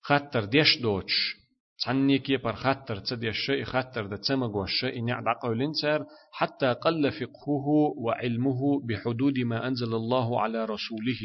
[0.02, 1.36] خطر ديش دوش
[1.86, 7.10] عني كي بر خطر تديش إي خطر دا تمغوش إي نع دقو لنسار حتى قل
[7.10, 11.22] فقهه وعلمه بحدود ما أنزل الله على رسوله.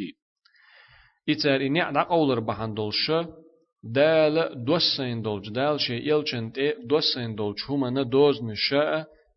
[1.30, 3.12] إتار إي نع دقو لربحان دولش
[3.84, 8.74] دال دوسين دولج دال شي إلچن تي دوسين دولج هما نا دوزنش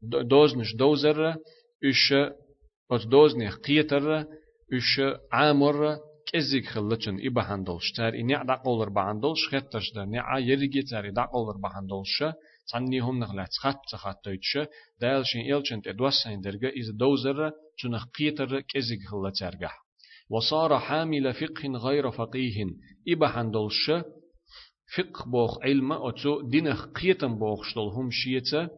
[0.03, 1.35] دوزنش دوزر
[1.85, 2.12] إش
[2.92, 4.24] أت دوزنخ قيتر
[4.78, 4.90] üş
[5.44, 5.78] amor
[6.30, 11.06] kezik khılçın i bahandolş tar ini da qolur bahandolş xettaş da ne a yerige tar
[11.18, 12.14] da qolur bahandolş
[12.70, 14.62] sanni hum naglat xat xat töyçü
[15.00, 17.38] dal şin elçin te dwasayn derge iz dozer
[17.78, 19.70] çuna qiytar kezik khılçarga
[20.30, 22.66] وصار حامل فقه غير فقيه
[23.08, 23.90] إبا حندلش
[24.96, 28.70] فقه بوخ علم أتو دينخ قيتم بوخ شتلهم شيئة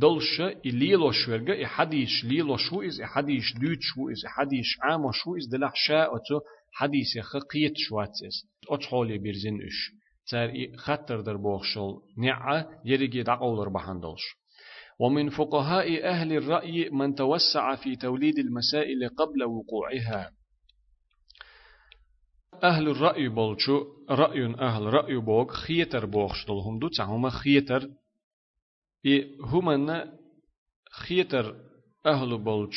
[0.00, 5.48] دلش إليلو شورجا إحديش ليلو شو إز إحديش دوت شو إز إحديش عام شو إز
[5.52, 6.40] دلح شاء أتو
[6.72, 10.02] حديث خقيت شواتس أتحولي بيرزين إش.
[10.30, 14.22] تار خطر در بوخشل نعا يرجي دعولر بحندلش
[15.00, 20.30] ومن فقهاء أهل الرأي من توسع في توليد المسائل قبل وقوعها.
[22.62, 27.88] أهل الرأي بولشو رأي أهل رأي بوغ خيتر بوخشتل هم دو تسعهما خيتر
[30.92, 31.56] خيتر
[32.06, 32.72] أهل بولج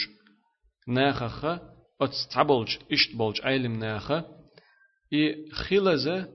[0.88, 1.60] ناخخ
[2.02, 4.12] أتستعبولج إشت بولج عالم ناخ
[5.14, 6.30] إي خلزة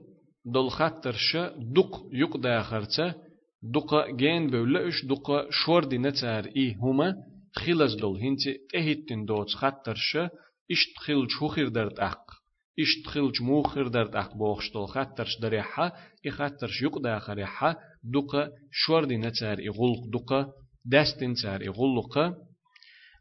[0.45, 3.13] دل خطرش دق يق داخرته
[3.63, 7.15] دق جين بولش دق شور دي نتار إي هما
[7.55, 10.17] خلز دل هنتي تهيتن دوت خطرش
[10.71, 12.25] إشت خلج خوخير درد أق
[12.79, 15.93] إشت خلج موخر درد أق بوخشتل خطرش دريحة
[16.25, 20.53] إي خطرش يق داخريحة دقة شوردي نتار إغلق دقة
[20.85, 22.35] دستن تار إغلق.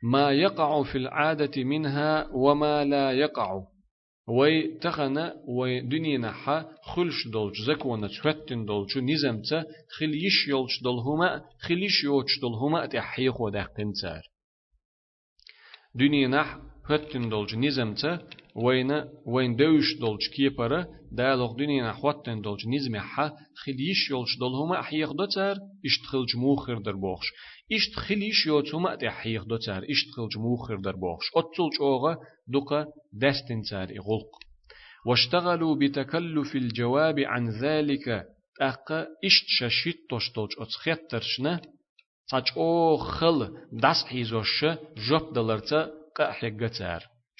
[0.02, 3.62] ما يقع في العادة منها وما لا يقع.
[4.30, 9.64] وي تخنا وي دنيا نحا خلش دولج زكونا تفتن دولج نزمتا
[9.98, 14.22] خليش يولج دولهما خليش يولج دولهما تحيخ ودقن تار
[15.94, 18.22] دنيا نح فتن دولج نزمتا
[18.54, 23.32] وين وين دوش دولج كيبرا دالوغ دنيا نحوتن دولج نزم حا
[23.64, 27.26] خليش يولش دولهما أحيخ دوتر اشتخلج موخر در بوخش.
[27.72, 31.26] اشتخليش يوتهما تحيخ دوتر اشتخلج موخر در بوخش.
[31.36, 32.16] اتلج أوغا
[32.48, 32.86] دوكا
[33.22, 34.30] دستن تار إغلق
[35.06, 38.24] واشتغلوا بتكلف الجواب عن ذلك.
[38.60, 41.60] أقا اشت ششيت توشتولج اتخيترشنا
[42.30, 44.64] تاج أو خل دست حيزوش
[45.08, 46.52] جوب دلرتا قاحيق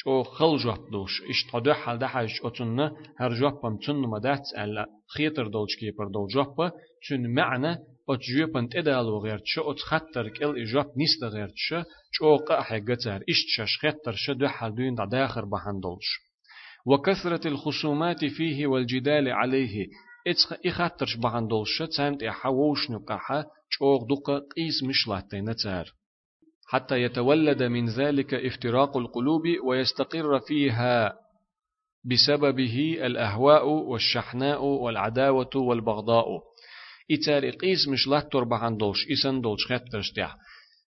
[0.03, 1.23] شو خل جواب دوش.
[1.31, 4.87] إش تدا حال ده حاج أتونا هر جواب بام تون ما دات ألا
[5.17, 6.73] خيتر دولش كي بر دول جواب
[7.09, 7.73] تون معنى
[8.09, 11.83] أت جواب أنت إدالو غير شو أت خطر كل جواب نيست غير شو
[12.13, 16.11] شو قا حاجتار إش شش خطر شو ده حال دوين دا داخر بحن دولش
[16.87, 19.87] وكثرة الخصومات فيه والجدال عليه
[20.27, 26.00] إتخ إخطرش بحن دولش تانت إحووش نقاحة شو دقة قيس مش لاتين تار
[26.71, 31.13] حتى يتولد من ذلك افتراق القلوب ويستقر فيها
[32.05, 36.27] بسببه الأهواء والشحناء والعداوة والبغضاء.
[37.11, 40.37] إتار قيس مش لا تربع عن دولش إسان دولش خطرش تيح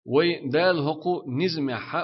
[0.05, 2.03] وي دال هقو نزم حا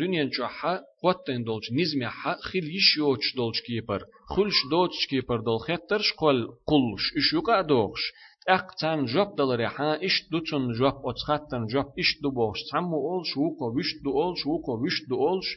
[0.00, 5.60] دنيا جو حا قوتن دولش نزم حا خيل يشيوش دولش كيبر خلش دوتش كيبر دول
[5.60, 8.00] خطرش قل قلش إش يقع دوغش
[8.49, 13.25] اق تان جوب دلري حا اش دوتون جوب اتخاتن جوب اش دو بوش تامو اول
[13.25, 15.47] شوكو وش دو اول شوكو وش دو اولش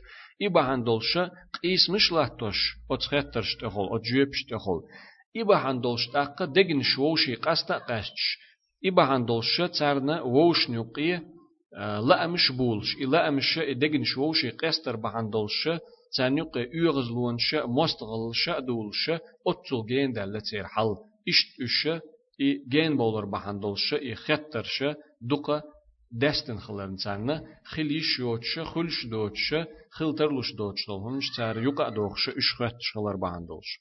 [0.42, 1.18] إبا هندولش
[1.62, 2.58] قيس مش لاتوش
[2.90, 4.82] اتخاترش تخول اتجوبش تخول
[5.36, 8.38] إبا هندولش تاقا دقن شوشي قاستا قاسش
[8.86, 11.22] إبا هندولش تارنا ووش نوقيه
[12.08, 15.68] لا أمش بولش إلا أمش دقن شوشي قاستر بهندولش
[16.16, 19.10] تانيق يغزلونش مستغلش دولش
[19.46, 20.94] أتل جين دالتير حل
[21.28, 22.00] إشت إش
[22.69, 24.83] جين بولر بهندولش إي خطرش
[25.21, 25.63] دقة
[26.11, 29.53] دستن خلرن تانا خليش يوتش خلش دوتش
[29.91, 33.79] خلترلش دوتش دولهم تار يقع دوخش إش خطش خلر بهندولش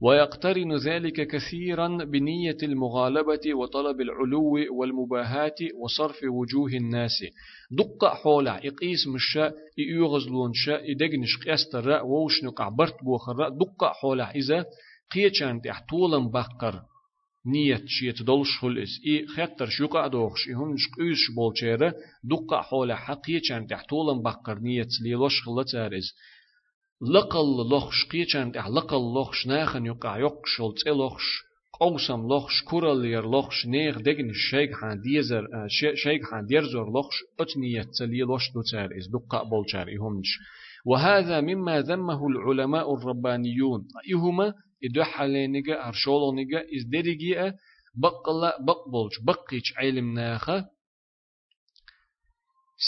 [0.00, 7.24] ويقترن ذلك كثيرا بنية المغالبة وطلب العلو والمباهاة وصرف وجوه الناس
[7.70, 14.66] دق حولا إقيس مشا إيوغزلون شا إدقنش قيستر ووش نقع برت بوخر دق حولا إذا
[15.12, 16.82] قيچان تح طولن بقر
[17.46, 23.84] نية شيت دولش خلص إي خطر شوقع دوخش إهم نشقيش بولشيرة دق حولا حقيقة تح
[23.88, 26.14] طولن بقر نية ليلوش خلص أرز.
[27.14, 31.42] لقل لخش قيچان تح لقل لخش ناخن يقع يقشل تلخش
[31.80, 32.62] قوسم لخش.
[32.62, 33.66] كورالير لخش.
[33.66, 35.46] نيغ دگن شيخ حان ديزر
[35.94, 37.16] شيخ حان ديرزر لخش.
[37.40, 40.38] اتنية تلي لوش دوتار إز دقا بولشار إهمش
[40.86, 44.54] وهذا مما ذمه العلماء الربانيون إهما
[44.84, 47.54] إدوحالينيغا أرشولونيغا إز دريجيا
[47.94, 50.64] بقلا بقبولش بقيش علم ناخا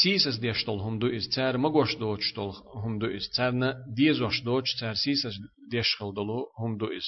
[0.02, 4.94] سيسس ديشتول هم دو إز تار مغوش دوشتول هم دو إز تارنا ديزوش دوش تار
[4.94, 5.34] سيسس
[5.70, 7.06] ديشخل دلو هم دو إز.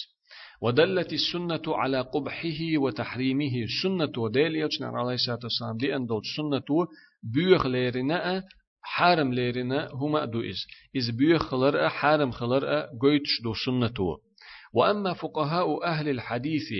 [0.63, 3.67] ودلت السنة على قبحه وتحريمه.
[3.83, 6.87] سنة وديل يجنر عليه الصلاة والسلام؟ دي أندول سنة
[7.23, 8.43] بيوخ ليرنا
[8.83, 10.67] حارم ليرنا هما دو إز.
[10.97, 12.65] إز بيوخ خلر حارم خلر
[13.01, 14.19] قويتش دو سنة.
[14.75, 16.73] وأما فقهاء أهل الحديث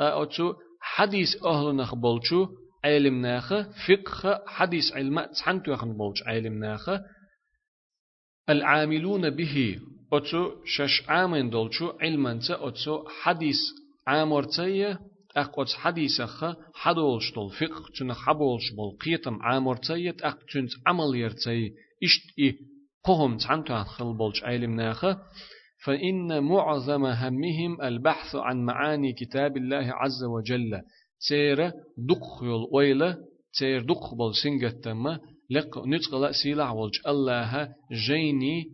[0.00, 2.46] أتو حديث أهل نخبلشو
[2.84, 7.04] علم ناخه فقه حديث علم تحنتو يخن بولج علم ناخه
[8.48, 9.78] العاملون به
[10.12, 13.56] أتو شش عامين دولشو علما أتو حديث
[14.06, 15.00] عامرتية
[15.36, 21.72] أقوت حديثة حدولش دول فقه تن حبولش بول قيتم عامرتية أق تنت عمل يرتي
[22.04, 22.58] إشت إي
[23.04, 25.18] قهم تحنتو خل بولج علم ناخه
[25.84, 30.80] فإن معظم همهم البحث عن معاني كتاب الله عز وجل.
[31.28, 31.68] تير
[31.98, 33.16] دق يول ويلا
[33.58, 35.20] تير دق بول سنجتما
[35.50, 37.74] لق نتقلا سيلا والج الله
[38.08, 38.64] جيني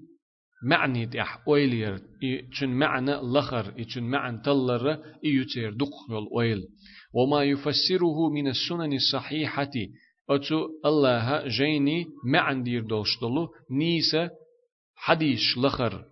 [0.64, 6.62] معني دح ويلير يتشن معنى لخر يتشن معنى تلر يتير دق يول ويل.
[7.14, 9.70] وما يفسره من السنن الصحيحة
[10.30, 14.30] أتو الله جيني معن دير دوشتلو نيسا
[14.94, 16.04] حديث لخر.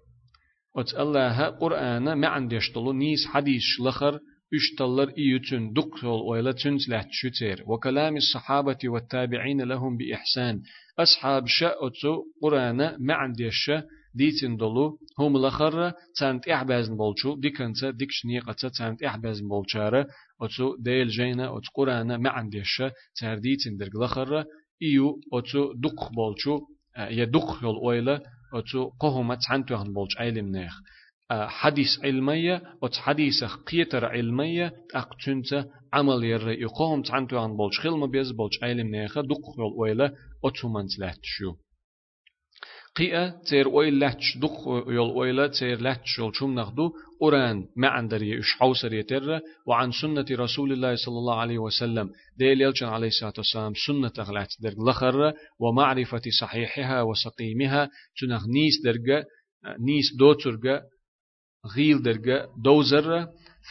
[0.79, 4.21] أت الله قرآن معن ديشتلو نيس حديث لخر
[4.55, 7.65] اشتلر إيوتن دقل ويلا تنزلت شتير.
[7.67, 10.63] وكلام الصحابة والتابعين لهم بإحسان.
[10.99, 13.83] أصحاب شاءتو قرآن ما عندي الشا
[14.15, 20.07] ديتن دلو هم لخر تانت إحبازن بولشو ديكنتا ديكش نيقتا تانت إحبازن بولشارة.
[20.43, 24.45] أتو ديل جينا أت قرآن ما عندي الشا تار ديتن درق لخر
[24.83, 26.61] إيو أتو دق بولشو
[26.99, 28.23] يا دق يول ويلا
[28.54, 30.74] أتو قهما تانتوهن بولش علم نيخ
[31.32, 38.32] حديث علمية وت حديث قيتر علمية أقتنت عمل ير يقوم تعنتو عن بولش خلما بيز
[38.32, 40.14] بولش علم نيخة دق يول ويلا
[40.46, 41.54] أتومنت لاتشو
[42.99, 48.23] قيا تير ويل لاتش دق يول ويلا تير لاتش يول شوم نخدو أوران ما عندر
[48.23, 53.33] يش حوسر يتر وعن سنة رسول الله صلى الله عليه وسلم ديل يلجن عليه الصلاة
[53.39, 59.25] والسلام سنة غلات درج لخر ومعرفة صحيحها وسقيمها تنغ نيس درجة
[59.81, 60.83] نيس دوترجة
[61.77, 63.27] غيل درجة دوزر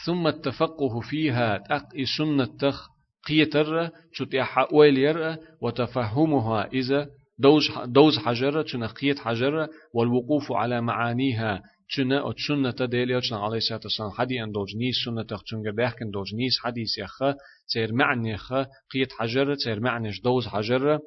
[0.06, 1.88] ثم التفقه فيها تق
[2.18, 2.88] سنة تخ
[3.28, 7.08] قيتر تتيح ويلير وتفهمها إذا
[7.38, 11.62] دوز دوز حجرة تنا قيت حجرة والوقوف على معانيها
[11.96, 15.42] تنا سنة ديلي تنا عليه الصلاة والسلام حدي أن دوج نيس سنة تخ
[15.76, 17.18] بيحكن دوج نيس حديث يخ
[17.72, 18.52] تير معني يخ
[18.92, 21.00] قيت حجرة تير معنيش دوز حجرة.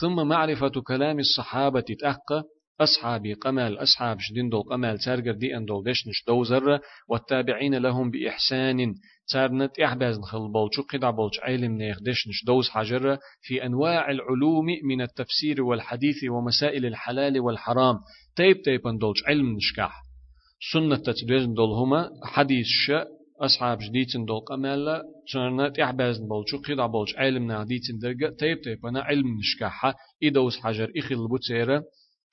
[0.00, 2.42] ثم معرفة كلام الصحابة تتأقى
[2.80, 8.94] أصحابي قمال أصحاب شدين دول قمال تارجر دي أن دول دشنش دوزر والتابعين لهم بإحسان
[9.30, 15.00] تارنت إحباز نخل بولشو قدع بولش علم نيخ دشنش دوز حجر في أنواع العلوم من
[15.02, 17.96] التفسير والحديث ومسائل الحلال والحرام.
[18.36, 20.02] تيب تيب دولش علم نشكح
[20.72, 23.08] سنة تتبين دول هما حديث شاء
[23.40, 25.02] أصحاب جديتن دول قمال
[25.32, 30.92] تارنت إحباز بولشو قدع بولش علم ناديتن درجة تيب تيب أنا علم نشكحها إدوز حجر
[30.98, 31.84] إخي البوتيرة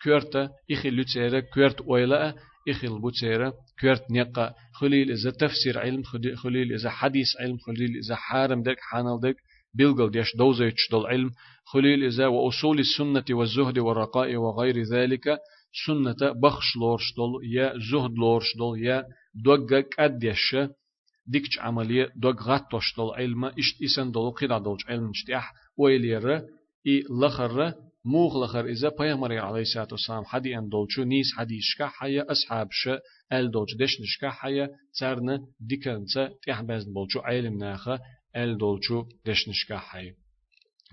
[0.03, 2.35] كورتا إخي لوتسيرا كورت ويلا
[2.69, 6.03] إخل بوتيرة كورت نيقا خليل إذا تفسير علم
[6.35, 9.35] خليل إذا حديث علم خليل إذا حارم دك حانل دك
[9.73, 11.29] بيلغل ديش دوزيتش دول علم
[11.65, 15.39] خليل إذا وأصول السنة والزهد والرقاء وغير ذلك
[15.85, 19.03] سنة بخش لورش دول يا زهد لورش دول يا
[19.45, 20.55] دوغك أديش
[21.27, 26.31] ديكش عملية دوغ غاتوش دول علم إشت إسان دول قيدا دولش علم اشتيح ويلير
[26.87, 27.73] إي لخر
[28.05, 32.67] موغ لخر إذا بيغمر عليه الصلاة والسلام حدي أن دولشو نيس حدي شكا حيا أصحاب
[32.71, 32.89] ش
[33.33, 37.99] أل دولش دش نشكا حيا تارنا ديكنسا تيح بازن بولشو علم ناخا
[38.35, 40.13] أل دولشو دش نشكا حيا.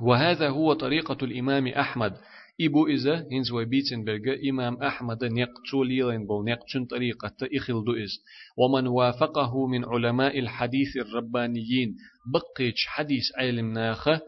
[0.01, 2.17] وهذا هو طريقة الإمام أحمد.
[2.61, 8.23] إبو إذا هنز وبيتنبرغ إمام أحمد نيق ليلين بول نيق تشن طريقة إخل دو إز.
[8.59, 11.97] ومن وافقه من علماء الحديث الربانيين
[12.33, 14.21] بقيتش حديث علم ناخه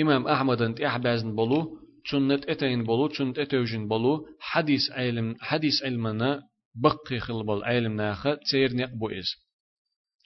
[0.00, 6.42] إمام أحمد أنت أحبازن بولو تشنت أتين بولو تشنت أتوجن بولو حديث علم حديث علمنا
[6.74, 9.44] بقي خلبل علم ناخه تسير نيق إز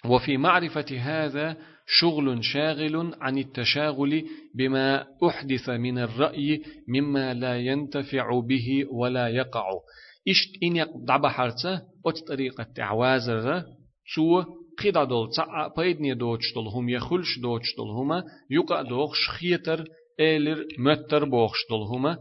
[0.05, 1.57] وفي معرفة هذا
[1.87, 4.25] شغل شاغل عن التشاغل
[4.55, 9.65] بما أحدث من الرأي مما لا ينتفع به ولا يقع
[10.29, 11.75] إشت إن يقضع حرته
[12.07, 13.63] أت طريقة تعوازر
[14.15, 14.43] سو
[14.79, 19.85] قيدا دول تسعى بيدني دوش دول هم يخلش دوش دول هما يقع دوخش خيتر
[21.25, 22.19] بوخش دول هما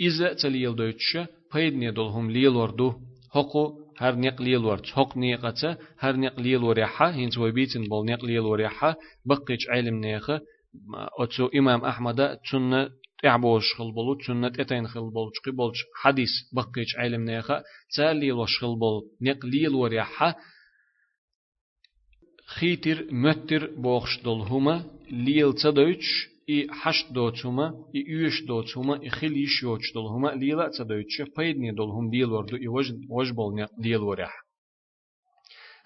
[0.00, 1.18] إذا تليل دوش
[1.54, 2.92] بيدني دول هم ليل وردو
[3.34, 9.68] حقو هر نقليل ورت حق نيقة هر نقليل وريحة هنت وبيتن بول نقليل وريحة بقيش
[9.68, 10.40] علم نيخة
[11.18, 12.90] أتسو إمام أحمد تسنة
[13.22, 17.62] تعبوش خل بولو تسنة اتين خل بول چقي بولش حديث بقيش علم نيخة
[17.96, 20.36] تاليل وشخل بول نقليل وريحة
[22.46, 29.33] خيتر متر بوخش دول هما ليل تدوش и хаш доцума, и юш доцума, и хил
[29.45, 33.31] иш йоч дол хума, лила ца дойче, пайдни дол хум дил варду, и вож, вож
[33.33, 34.33] бол не дил варях.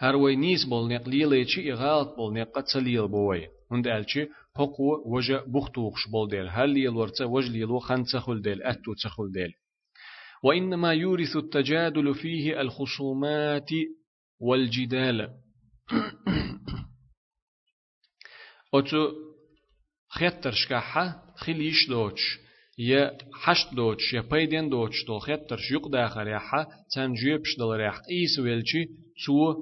[0.04, 3.40] Har way nis bol ne lile chi i galt bol ne qat salil boy.
[3.74, 4.22] Und elchi
[4.56, 6.48] poqu waja buxtuqsh bol del.
[6.56, 9.54] Hal lil warta waj lil khan tsakhul del attu tsakhul del.
[10.44, 13.70] وإنما يورث التجادل فيه الخصومات
[14.40, 15.30] والجدال.
[18.74, 19.12] أتو
[20.11, 22.39] خيتر شكاحة خليش دوتش
[22.79, 27.99] يا حشت دوتش يا بيدين دوتش دول خيتر شيق داخل يحا تان جيبش دل ريح
[28.09, 28.85] قيس ويلشي
[29.27, 29.55] تو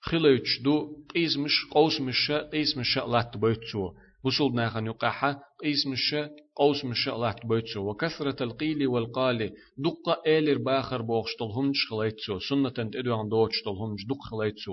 [0.00, 3.92] خليش دو قيس مش قوس مش قيس مش لات بيت تو
[4.24, 6.14] وصل ناخن يقاحة قيس مش
[6.56, 12.38] قوس مش لات بيت تو وكثرة القيل والقال دقة إلر باخر بوخش دلهمش خليت تو
[12.38, 14.72] سنة تدو عن دوتش دلهمش دق خليت تو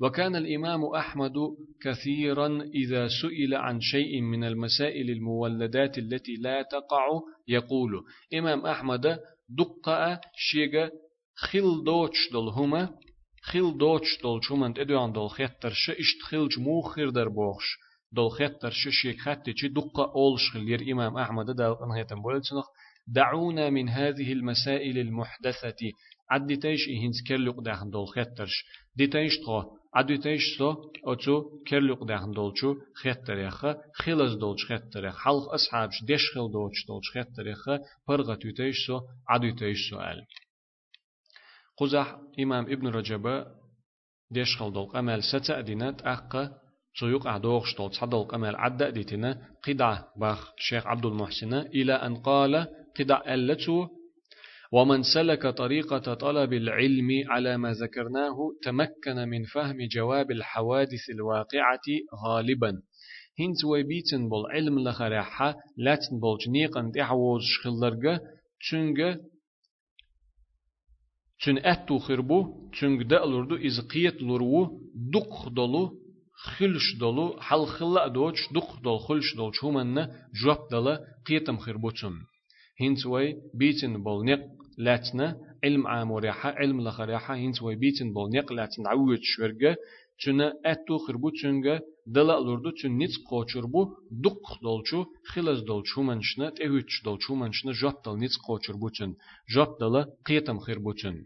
[0.00, 1.34] وكان الإمام أحمد
[1.82, 7.06] كثيرا إذا سئل عن شيء من المسائل المولدات التي لا تقع
[7.48, 9.18] يقول إمام أحمد
[9.48, 10.90] دقة شيغا
[11.36, 12.88] خل دوتش دل هما
[13.42, 17.64] خل دوتش دل شومن تدوان دل خيتر ش إشت خلج موخر در بوخش.
[18.12, 22.66] دل ش شيك خاتي چي دقة أولش خلير إمام أحمد دل انهيتن بولتنخ
[23.06, 25.92] دعونا من هذه المسائل المحدثة.
[26.30, 28.64] عدتيش إهنس كرلق داخن دول خيترش
[28.96, 29.62] ديتيش تخو
[29.94, 36.20] عدتيش سو أتو كرلق داخن دولشو خيتر يخا خلص دولش خيتر يخا حلق أصحابش ديش
[36.34, 40.26] خل دولش دولش خيتر يخا برغة تيتيش سو عدتيش سؤال
[41.78, 43.46] قزح إمام ابن رجب
[44.30, 46.64] ديش خل دولق أمال ستا أدينات أقا
[47.00, 52.66] سيوق أعدوغش دول تصدق أمال عدى ديتنا قدع باخ شيخ عبد المحسن إلى أن قال
[52.98, 53.88] قدع ألتو
[54.74, 61.86] ومن سلك طريقة طلب العلم على ما ذكرناه تمكن من فهم جواب الحوادث الواقعة
[62.24, 62.82] غالبا.
[63.40, 68.20] هنت ويبيتن بول علم لخرحة لاتن بول جنيقا دعوز شخلرغة
[68.60, 69.16] تشنغ
[71.38, 74.80] تشن أتو خربو تشنغ دألردو إز قيت لرو
[75.14, 75.92] دق دولو
[76.34, 79.94] خلش دولو حل خلا دوش دق دول خلش دول شومن
[80.42, 82.14] جواب دلا قيتم خربو تشن
[82.80, 88.86] هنت وي بيتن بول نق لاتنا علم عاموريحة علم لخريحة هينت ويبيتن بول نيق لاتن
[88.86, 89.76] عويت شورغة
[90.24, 96.90] تنا أتو خربو تنغة دلا لوردو تن نيت قوچربو دق دولچو خلاز دولچو منشنا تهوچ
[97.04, 99.14] دولچو منشنا جات دل نيت قوچربو تن
[99.54, 101.16] جات دلا قيتم خربو تن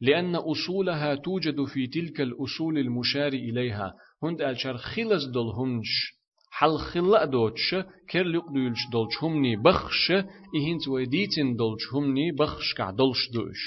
[0.00, 6.16] لأن أصولها توجد في تلك الأصول المشار إليها هند ألشار خلاز دل همش
[6.58, 7.74] حل خلا دوتش
[8.10, 10.10] كر لق دولش دولش همني بخش
[10.56, 13.62] إهنت وديتن دولش همني بخش كع دولش دوش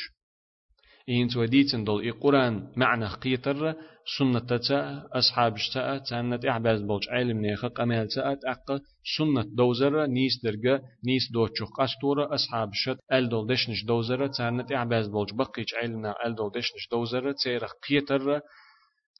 [1.09, 3.75] إنت وديتن دول القرآن معنى قيتر
[4.17, 8.81] سنة تتا أصحاب شتا تانت إعباز بولج علم نيخ قمال تات أق
[9.17, 15.07] سنة دوزر نيس درجة نيس دوتشوخ قستورة أصحاب شت أل دول دشنش دوزر تانت إعباز
[15.07, 18.41] بولج بقيج علمنا أل دول دشنش دوزر تيرخ قيتر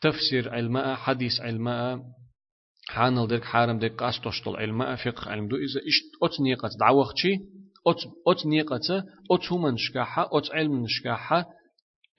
[0.01, 1.99] تفسير علماء حديث علماء
[2.89, 7.33] حانل درك حارم درك قاستوشتل علماء فقه علم دو إذا إشت أت نيقة دعوخشي
[7.87, 11.45] أت أت نيقة أت همن شكاحة أت علم شكاحة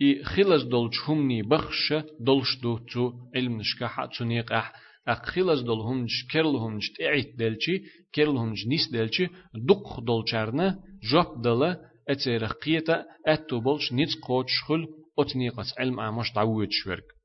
[0.02, 4.72] إي خلص دولش همني بخش دولش دو تو علم شكاحة تو نيقح
[5.08, 7.82] أق خلص دول همش كرل همش تعيت دلشي
[8.14, 9.26] كرل همش نيس دلشي
[9.68, 10.78] دق دولشارنا
[11.10, 11.76] جوب دلا
[12.08, 14.86] أتيرخ قيتا أتو بولش نيتس قوتش خل
[15.18, 17.19] أت نيقة علم عمش دعوت شورك.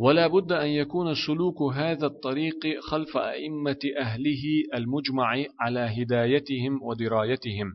[0.00, 4.42] ولا بد أن يكون سلوك هذا الطريق خلف أئمة أهله
[4.74, 7.74] المجمع على هدايتهم ودرايتهم.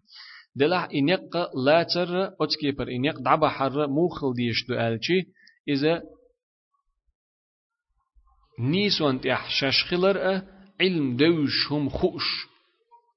[0.56, 5.22] دلع إنيق لا تر أتكيبر إنيق دعب حر موخل ديش دؤالشي
[5.68, 6.04] إذا
[8.60, 10.42] نيسوان تيح شاشخلر
[10.82, 12.48] علم دوش هم خوش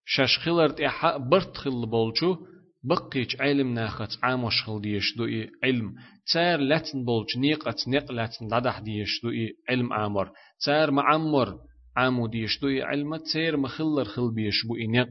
[0.06, 2.36] شاشخلر تيح برتخل بولشو
[2.85, 5.95] بقيش علم ناخت عاموش خل ديش دوئي علم.
[6.33, 10.31] تار لاتن بولج نيقت نيق لاتن لدح ديش دوئي علم عامر.
[10.64, 11.59] تار معمر
[11.97, 15.11] عامو ديش دوئي علم تار مخلر خل بيش بوئي نيق.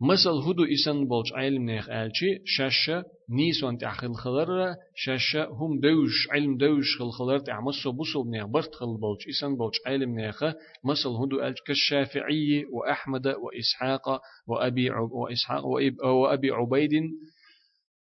[0.00, 6.56] مثل هدو إسان بولج علم نيخ آلشي شاشة نيسون تعخل خلر شاشة هم دوش علم
[6.56, 10.44] دوش خل خلر تعمسو بوصل نيخ برت خل بولج إسان بولج علم نيخ
[10.84, 15.64] مثل هدو آلش كالشافعي وأحمد وإسحاق وأبي وإسحاق
[16.04, 16.92] وأبي عبيد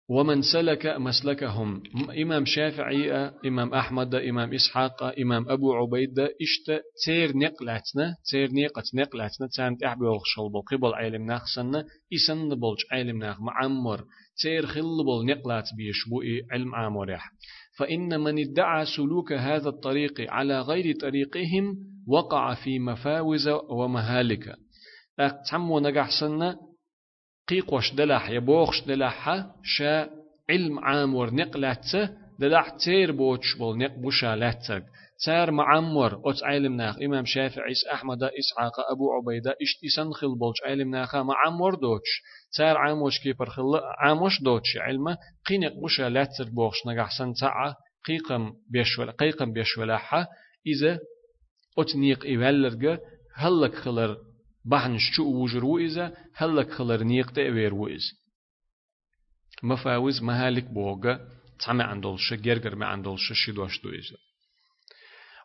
[0.08, 1.82] ومن سلك مسلكهم
[2.22, 3.12] إمام شافعي
[3.46, 10.04] إمام أحمد إمام إسحاق إمام أبو عبيدة إشت تير نقلتنا تير نقت نقلتنا تانت أحبي
[10.52, 14.04] بل قبل علم ناخسنا إسن بولج علم ناخ معمر
[14.42, 17.30] تير خل بل نقلات بيشبوئي علم عامرح
[17.78, 21.76] فإن من ادعى سلوك هذا الطريق على غير طريقهم
[22.08, 24.54] وقع في مفاوز ومهالك.
[25.20, 26.56] أقتم نجحسنا
[27.48, 30.10] قيقوش دلح يبوخش دلح شا
[30.50, 34.84] علم عامور نقلاتة دلح تير بوش بول نق بوشا لاتك
[35.24, 40.56] تار معمر أت علم ناخ إمام شافعي أحمد إسحاق أبو عبيدة إشت إسان خل بولش
[40.66, 42.22] علم ناخا معمر دوتش
[42.56, 47.74] تار عاموش كيبر خل عاموش دوتش علمه قينق بوشا لاتك بوخش نجحسن تعا
[48.06, 50.26] قيقم بيشول قيقم بيشولاحة
[50.66, 50.98] إذا
[51.78, 53.00] أت نيق إيوالرجة
[53.34, 54.16] هلك خلر
[54.64, 58.02] بحنش شو وجر وإذا هلك خلر نيق تأوير وإز
[59.62, 64.16] مفاوز مهالك بوغا تعمى عندولش جرجر ما عندولش شدوش دو إذا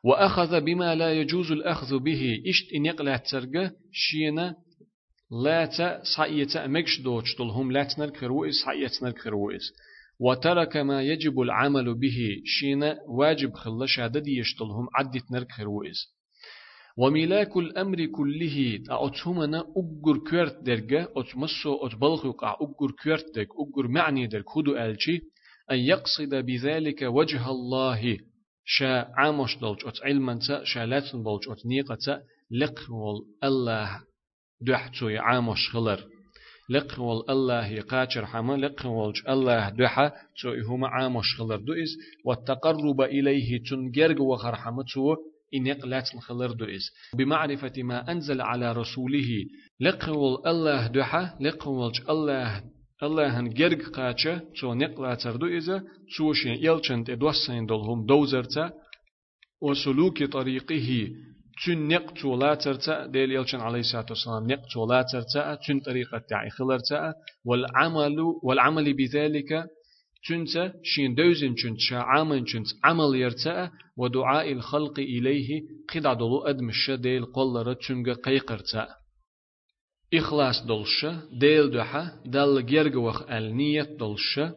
[0.04, 4.56] وأخذ بما لا يجوز الأخذ به إشت إن يقلع ترجع شينا
[5.44, 9.74] لا تا صحية مكش دوش هم لا تنركر وإز صحية تنركر وإز
[10.20, 15.98] وترك ما يجب العمل به شينا واجب خلش عدد يشتلهم عدت نركر وإز
[16.98, 24.44] وملاك الأمر كله أتهمنا أجر كورت درجة أتمسو أتبلغ أجر كورت درج أجر معني درج
[24.48, 25.22] خدو ألشي
[25.72, 28.18] أن يقصد بذلك وجه الله.
[28.66, 34.00] شا عامش دولج أت علما شا لاتن بولج أت نيقة لقول الله.
[34.62, 36.04] دحتو عامش خلر.
[36.70, 41.56] لقول الله يقاتر حما لقول الله دحا تو هما عامش خلر.
[41.56, 45.16] دوئز والتقرب إليه تنجرج وخر حمتو
[45.56, 46.92] إنق لاتن خلر دوئز.
[47.18, 49.46] بمعرفة ما أنزل على رسوله
[49.80, 52.64] لقول الله دحا لقول الله
[53.04, 55.84] الله هن جرق قاچه تو نقلا تردو إذا
[56.18, 58.66] توشين يلچنت إدوسين دولهم دوزرتا
[59.62, 60.90] وسلوك طريقه
[61.66, 66.50] تن نق تولا ترتا ديل يلچن عليه الصلاة والسلام نق تولا ترتا تن طريقة تعي
[66.50, 67.14] خلرتا
[67.46, 69.52] والعمل والعمل بذلك
[70.28, 75.50] تنت شين دوزن تنت شا عامن تنت عمل يرتا ودعاء الخلق إليه
[75.94, 79.01] قد دولو أدمش ديل قلر تنغ قيقرتا
[80.14, 84.56] إخلاص دولشة ديل دوحة دال جيرجوخ ألنية دولشة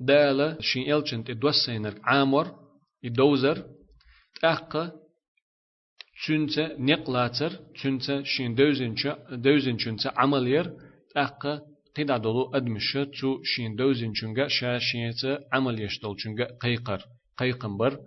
[0.00, 2.54] دال شين إلچنت إدوسينر عامر
[3.04, 3.64] إدوزر
[4.40, 4.92] تأقى
[6.26, 8.94] تنت نقلاتر تنت شين دوزن
[9.30, 10.72] دوزن تنت عملير
[11.14, 11.62] تأقى
[11.96, 17.00] قيدا دولو أدمشة تو شين دوزن چونغا شا شينتا عمل يشتول چونغا قيقر
[17.38, 17.98] قيقنبر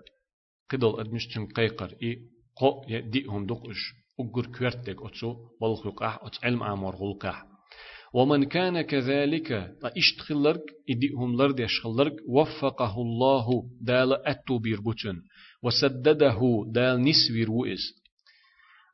[0.69, 2.17] قدل أدمش تن قيقر إي
[2.55, 3.81] قو يدي هم دقش
[4.19, 7.43] أجر كورتك أتسو بالخلقح أت علم أمر غلقح
[8.13, 9.51] ومن كان كذلك
[9.97, 15.15] إشتخلرك إديهم لرد يشخلرك وفقه الله دال أتو بيربوتن
[15.63, 17.99] وسدده دال نسوير وإز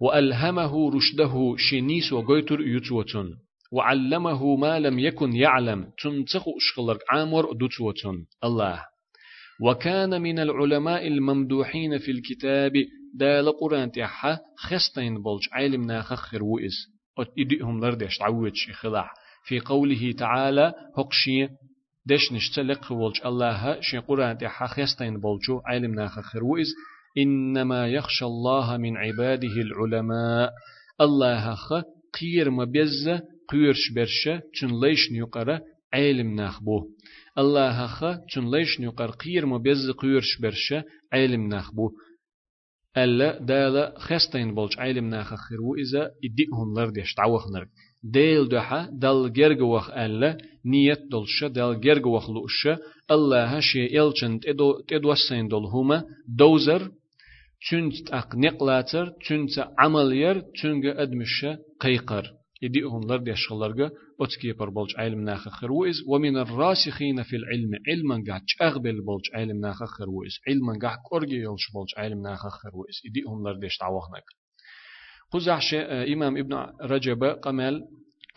[0.02, 3.30] وألهمه رشده شنيس وغيتر يتوتن
[3.72, 8.84] وعلمه ما لم يكن يعلم تنتخ أشخلرك عامر دوتوتون الله.
[9.62, 12.74] وكان من العلماء الممدوحين في الكتاب
[13.20, 16.74] دال قرآن تحا خستين بولج علم ناخخر وإس
[17.40, 19.10] إدئهم لردش تعوج خلاع
[19.48, 21.48] في قوله تعالى هقشي
[22.06, 26.68] دش نشتلق ولج الله شي قرآن تحا خستين بولجو علم ناخخر وإس
[27.18, 30.54] إنما يخشى الله من عباده العلماء.
[31.02, 31.74] الله خ
[32.22, 33.10] قير مبيز
[33.50, 35.60] قيرش برشة تن ليش نيقرأ
[35.94, 36.88] علم ناخبو
[37.38, 38.00] الله خ
[38.34, 41.92] تن ليش نيقر قير مبيز قيرش برشة علم ناخبو
[42.98, 47.68] ألا دالا خستين بولج علم ناخخر وإذا إدئهم لردش تعوخنر
[48.04, 52.78] ديل دحا دل جرجوخ ألا نيت دلشة دل جرجوخ لؤشة
[53.12, 56.92] الله شيء إلچن تدو تدوسين دل هما دوزر
[57.72, 62.26] تنت أق نقلاتر تنت عملير تنج أدمشة قيقر.
[62.62, 63.92] يديهم لرد يشغلرجا
[64.22, 69.60] أتكي بر بولج علم ناخ خرويز ومن الراسخين في العلم علما قاع أغبل بولج علم
[69.60, 74.24] ناخ خرويز علما قاع كورجي يلش بولج علم ناخ خرويز يديهم لرد يشتعوهنك
[75.32, 75.74] قزعش
[76.14, 77.82] إمام ابن رجب قمال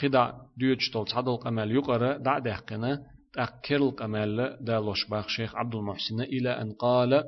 [0.03, 3.03] قدع ديوش تول صدل قمال يقرأ دع دهقنا
[3.33, 7.25] تأكل قمال دالوش باخ شيخ عبد المحسن إلى أن قال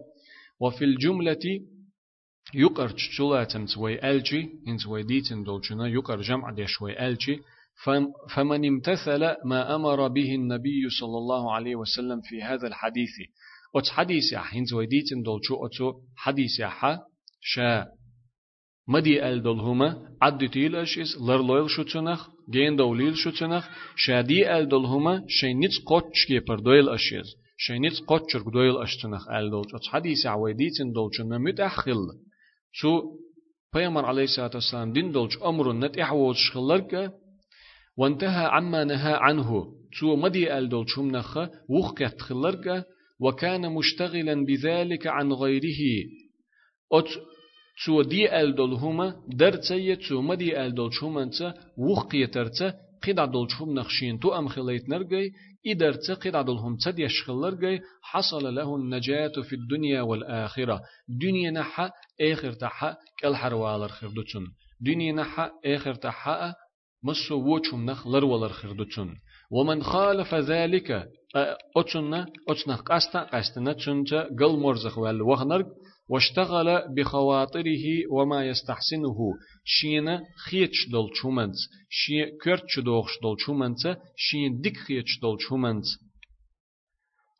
[0.61, 1.61] وفي الجملة
[2.55, 7.41] يقر تشولاتم تسوي ألجي إن تسوي ديتن دولشنا يقر جمع دي شوي ألجي
[8.35, 13.15] فمن امتثل ما أمر به النبي صلى الله عليه وسلم في هذا الحديث.
[13.77, 14.25] أت حديث
[14.67, 16.99] تسوي ديتن دولشو أتو حديث يح
[17.41, 17.87] شا
[18.89, 25.55] مدي أل دولهما عد أشيس لر لويل شوتنخ جين دوليل شوتنخ شادي أل دولهما شي
[25.55, 27.27] نيتس قوتش كيبر دويل أشيس
[27.57, 32.01] شي نيتس قوتشر دويل أشتنخ أل دولش أت حديث عوي ديتن دولشنا متأخل
[32.73, 33.03] شو
[33.73, 37.13] پیغمبر عليه الصلاة والسلام دين دولش أمر نت إحوال شخلرك
[38.01, 39.67] وانتهى عما نهى عنه.
[39.93, 41.39] شو مدي أل دولش هم نخ
[41.69, 42.85] وخكت خلرك
[43.21, 45.83] وكان مشتغلا بذلك عن غيره.
[46.93, 47.09] أت
[47.77, 53.55] شو دي أل دول هما درتسية شو مدي أل دولش هم انت وخقيترت قيد دولش
[53.61, 55.33] هم نخشين تو أم خليت نرجي
[55.67, 60.81] إذا ارتقد عدلهم تد يشخلر حصل له النجاة في الدنيا والآخرة.
[61.09, 61.91] دنيا نحا
[62.21, 64.47] آخر تحا كل حروالر خردتون
[64.81, 66.55] دنيا نحا آخر تحا
[67.03, 69.17] مسو ووچم نخ لرولر خردتون
[69.51, 71.09] ومن خالف ذلك
[71.77, 75.67] أتنا أتنا قاستا قاستنا تشنجا قل مرزخ والوغنرق
[76.09, 79.19] واشتغل بخواطره وما يستحسنه.
[79.65, 81.57] شين خيتش دول شومنز
[81.91, 83.83] شين كرتش دوخش دول شومنز
[84.17, 85.87] شين ديك خيتش دول شومنز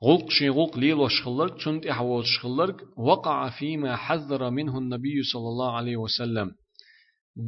[0.05, 5.77] غلق شين غلق ليل وشخلرك تشند إحوال شخلرك وقع فيما حذر منه النبي صلى الله
[5.77, 6.55] عليه وسلم.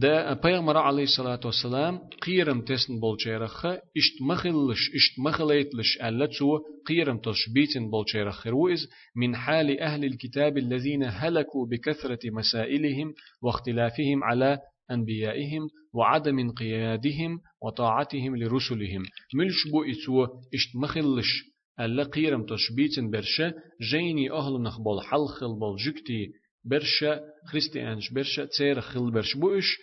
[0.00, 3.66] دا پیغمبر علیه الصلاة والسلام قیرم تسن بولچيرخ
[3.96, 11.66] اشت مخلش اشت مخليتلش ألتسو قيرم تشبيتن بولچيرخ روئز من حال أهل الكتاب الذين هلكوا
[11.66, 14.58] بكثرة مسائلهم واختلافهم على
[14.90, 19.02] أنبيائهم وعدم انقيادهم وطاعتهم لرسلهم.
[19.34, 21.44] ملش بو إتو اشت مخلش
[21.80, 23.52] ألا قيرم تشبيتن برشا
[23.90, 29.78] جيني أهل نخبول حلخل بول جكتي برشا خريستيانش برشا تير خل برش بوش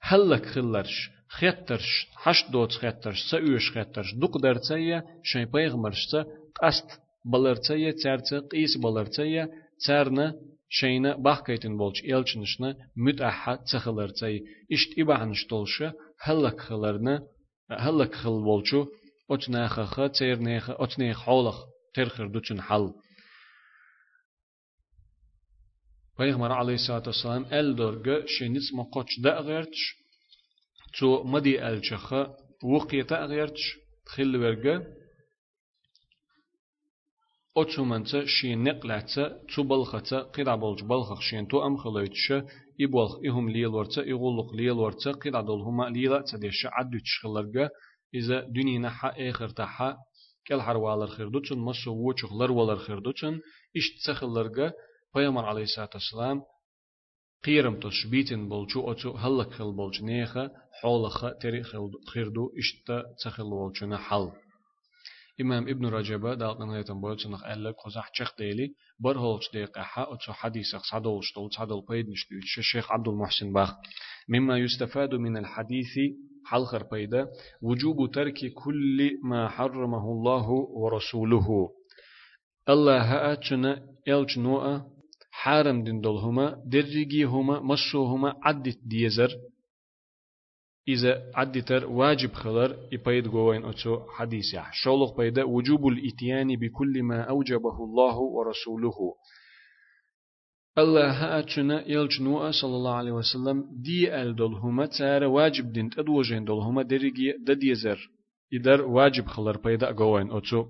[0.00, 6.16] هلك خلرش خيترش حش دوت خيترش سأوش خيترش دوق درتسيا شاي بيغمرش
[6.62, 7.00] قست
[7.32, 9.48] بلرتسيا ترتس قيس بلرتسيا
[9.86, 10.34] ترنا
[10.68, 17.22] شينا بحكيتن بولش إلچنشنا متأحا تخلرتسي إشت إبعنش تولشا هلك خلرنا
[17.70, 18.86] هلك خل بولشو
[19.30, 21.64] أتناخ خا تيرنيخ أتنيخ حولخ
[21.94, 22.92] ترخر دوتشن حل.
[26.16, 29.82] پیغمبر علی صلوات و سلام ال درګه شینیس ما قچ د غیرتش
[30.96, 32.22] چو مدی ال چخه
[32.74, 33.64] وقیت غیرتش
[34.06, 34.76] تخیل ورګه
[37.56, 42.26] أو چومنچ شی نقلاته چو بلخته قیدا بولج بلخ شین تو ام خلویتش
[42.76, 46.36] ای بولخ ای هم لیل ورچه ای غولق لیل ورچه قیدا دول هما لیل چه
[46.38, 47.66] دیش عد چ خلرګه
[48.14, 49.96] ایز دنی نه ها اخر ته ها
[50.48, 53.34] کل هر والر خردوچن مسو وچخلر والر خردوچن
[53.76, 54.68] اشت سخلرګه
[55.16, 56.42] پیامبر علیه السلام
[57.44, 60.50] قيرم توش بيتن بولچو أتو هلك خل بولچ نيخا
[60.82, 61.62] حولخ تري
[62.12, 64.30] خيردو اشتا تخل بولچنا حل.
[65.40, 70.32] إمام ابن رجب دالقن هيتن بولچنخ ألا قزح چخ ديلي بر هولچ ديقا حا أتو
[70.32, 72.34] حديث صدول شتول صدول بيد نشتو.
[72.58, 73.74] الشيخ عبد المحسن باخ.
[74.28, 75.94] مما يستفاد من الحديث
[76.46, 77.28] حلخر بيدا
[77.62, 81.68] وجوب ترك كل ما حرمه الله ورسوله
[82.68, 84.95] الله هاتشنا إلچ نوء
[85.42, 86.62] حارم دول هما
[87.24, 89.30] هما مشو هما عدت ديزر.
[90.88, 94.72] إذا عدتر واجب خلر يبيد قوين أتو حديث يح.
[94.72, 99.14] شولق وجوب الإتيان بكل ما أوجبه الله ورسوله.
[100.78, 103.64] الله هاتشنا يلجنوا صلى الله عليه وسلم.
[103.82, 107.98] دي دولهما تار واجب دين أدوجين دولهما درجي دديزر.
[108.54, 110.66] إدر واجب خلر بيدا قوين أتو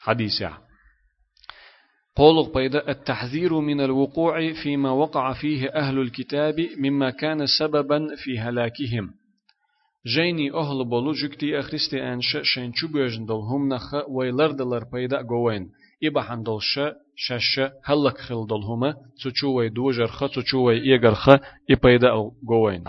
[0.00, 0.42] حديث
[2.16, 9.10] قولق بيدا التحذير من الوقوع فيما وقع فيه أهل الكتاب مما كان سببا في هلاكهم.
[10.06, 15.70] جيني أهل بولو جكتي أخريستي أنش شين چوبيجن دل هم نخ ويلر دلر بيدا قوين.
[16.04, 16.80] إبا حندل ش
[17.16, 18.94] شش هلك خل دل هما
[19.24, 21.28] تشوي دوجر خ تشوي إيجر خ
[21.70, 22.10] إبيدا
[22.48, 22.84] قوين.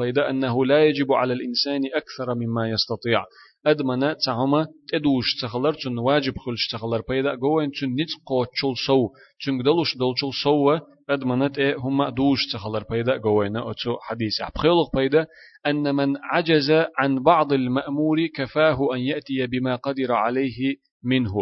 [0.00, 3.24] بيدا أنه لا يجب على الإنسان أكثر مما يستطيع.
[3.66, 9.08] أدمنا تعما تدوش تخلر تن واجب خلش تخلر بيدا قوين تن نت قوتشل سو
[9.44, 10.78] تن دلوش دلشل سو
[11.10, 15.26] أدمنت إيه هم دوش تخلر بيدا قوين أتو حديث بخيلق بيدا
[15.66, 21.34] أن من عجز عن بعض المأمور كفاه أن يأتي بما قدر عليه منه.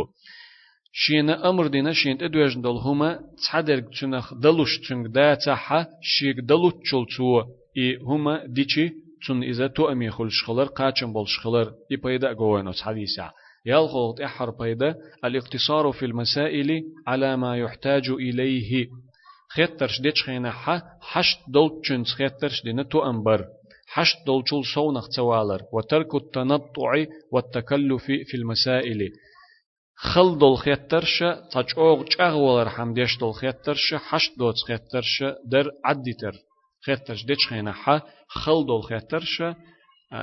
[0.92, 6.72] شين أمر دينا شين تدوش دل هما تحدر تنخ دلوش تنك دا تحا شيك دلوش
[6.72, 7.44] تشل
[7.76, 13.30] إي هما ديشي تون إذا تو أمي خل شخلر قاچن بول شخلر يبيدا جوانوس حديثا
[13.66, 14.94] يالغوت إحر بيدا
[15.24, 18.88] الاقتصار في المسائل على ما يحتاج إليه.
[19.54, 23.44] خيترش ديش خينا حا حشت دول تشنس خيترش دينا تو أمبر
[23.86, 29.12] حشت دول شول صونخ توالر وترك التنطع والتكلف في المسائل.
[29.96, 31.18] خل دول خيترش
[31.52, 36.34] تاج اوغ چاغولر حمديش دول خيترش حشت دوت خيترش در عدتر
[36.86, 39.42] خيترش ديش خينا حا خل دول خيترش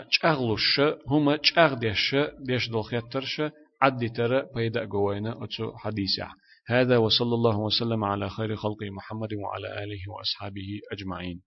[0.09, 2.15] چاغلوش هما چاغ ديش
[2.47, 3.41] ديش دول خيترش
[3.81, 6.27] عدي ترى بيدا قوينا أتو حديثة
[6.67, 11.41] هذا وصلى الله وسلم على خير خلق محمد وعلى آله وأصحابه أجمعين.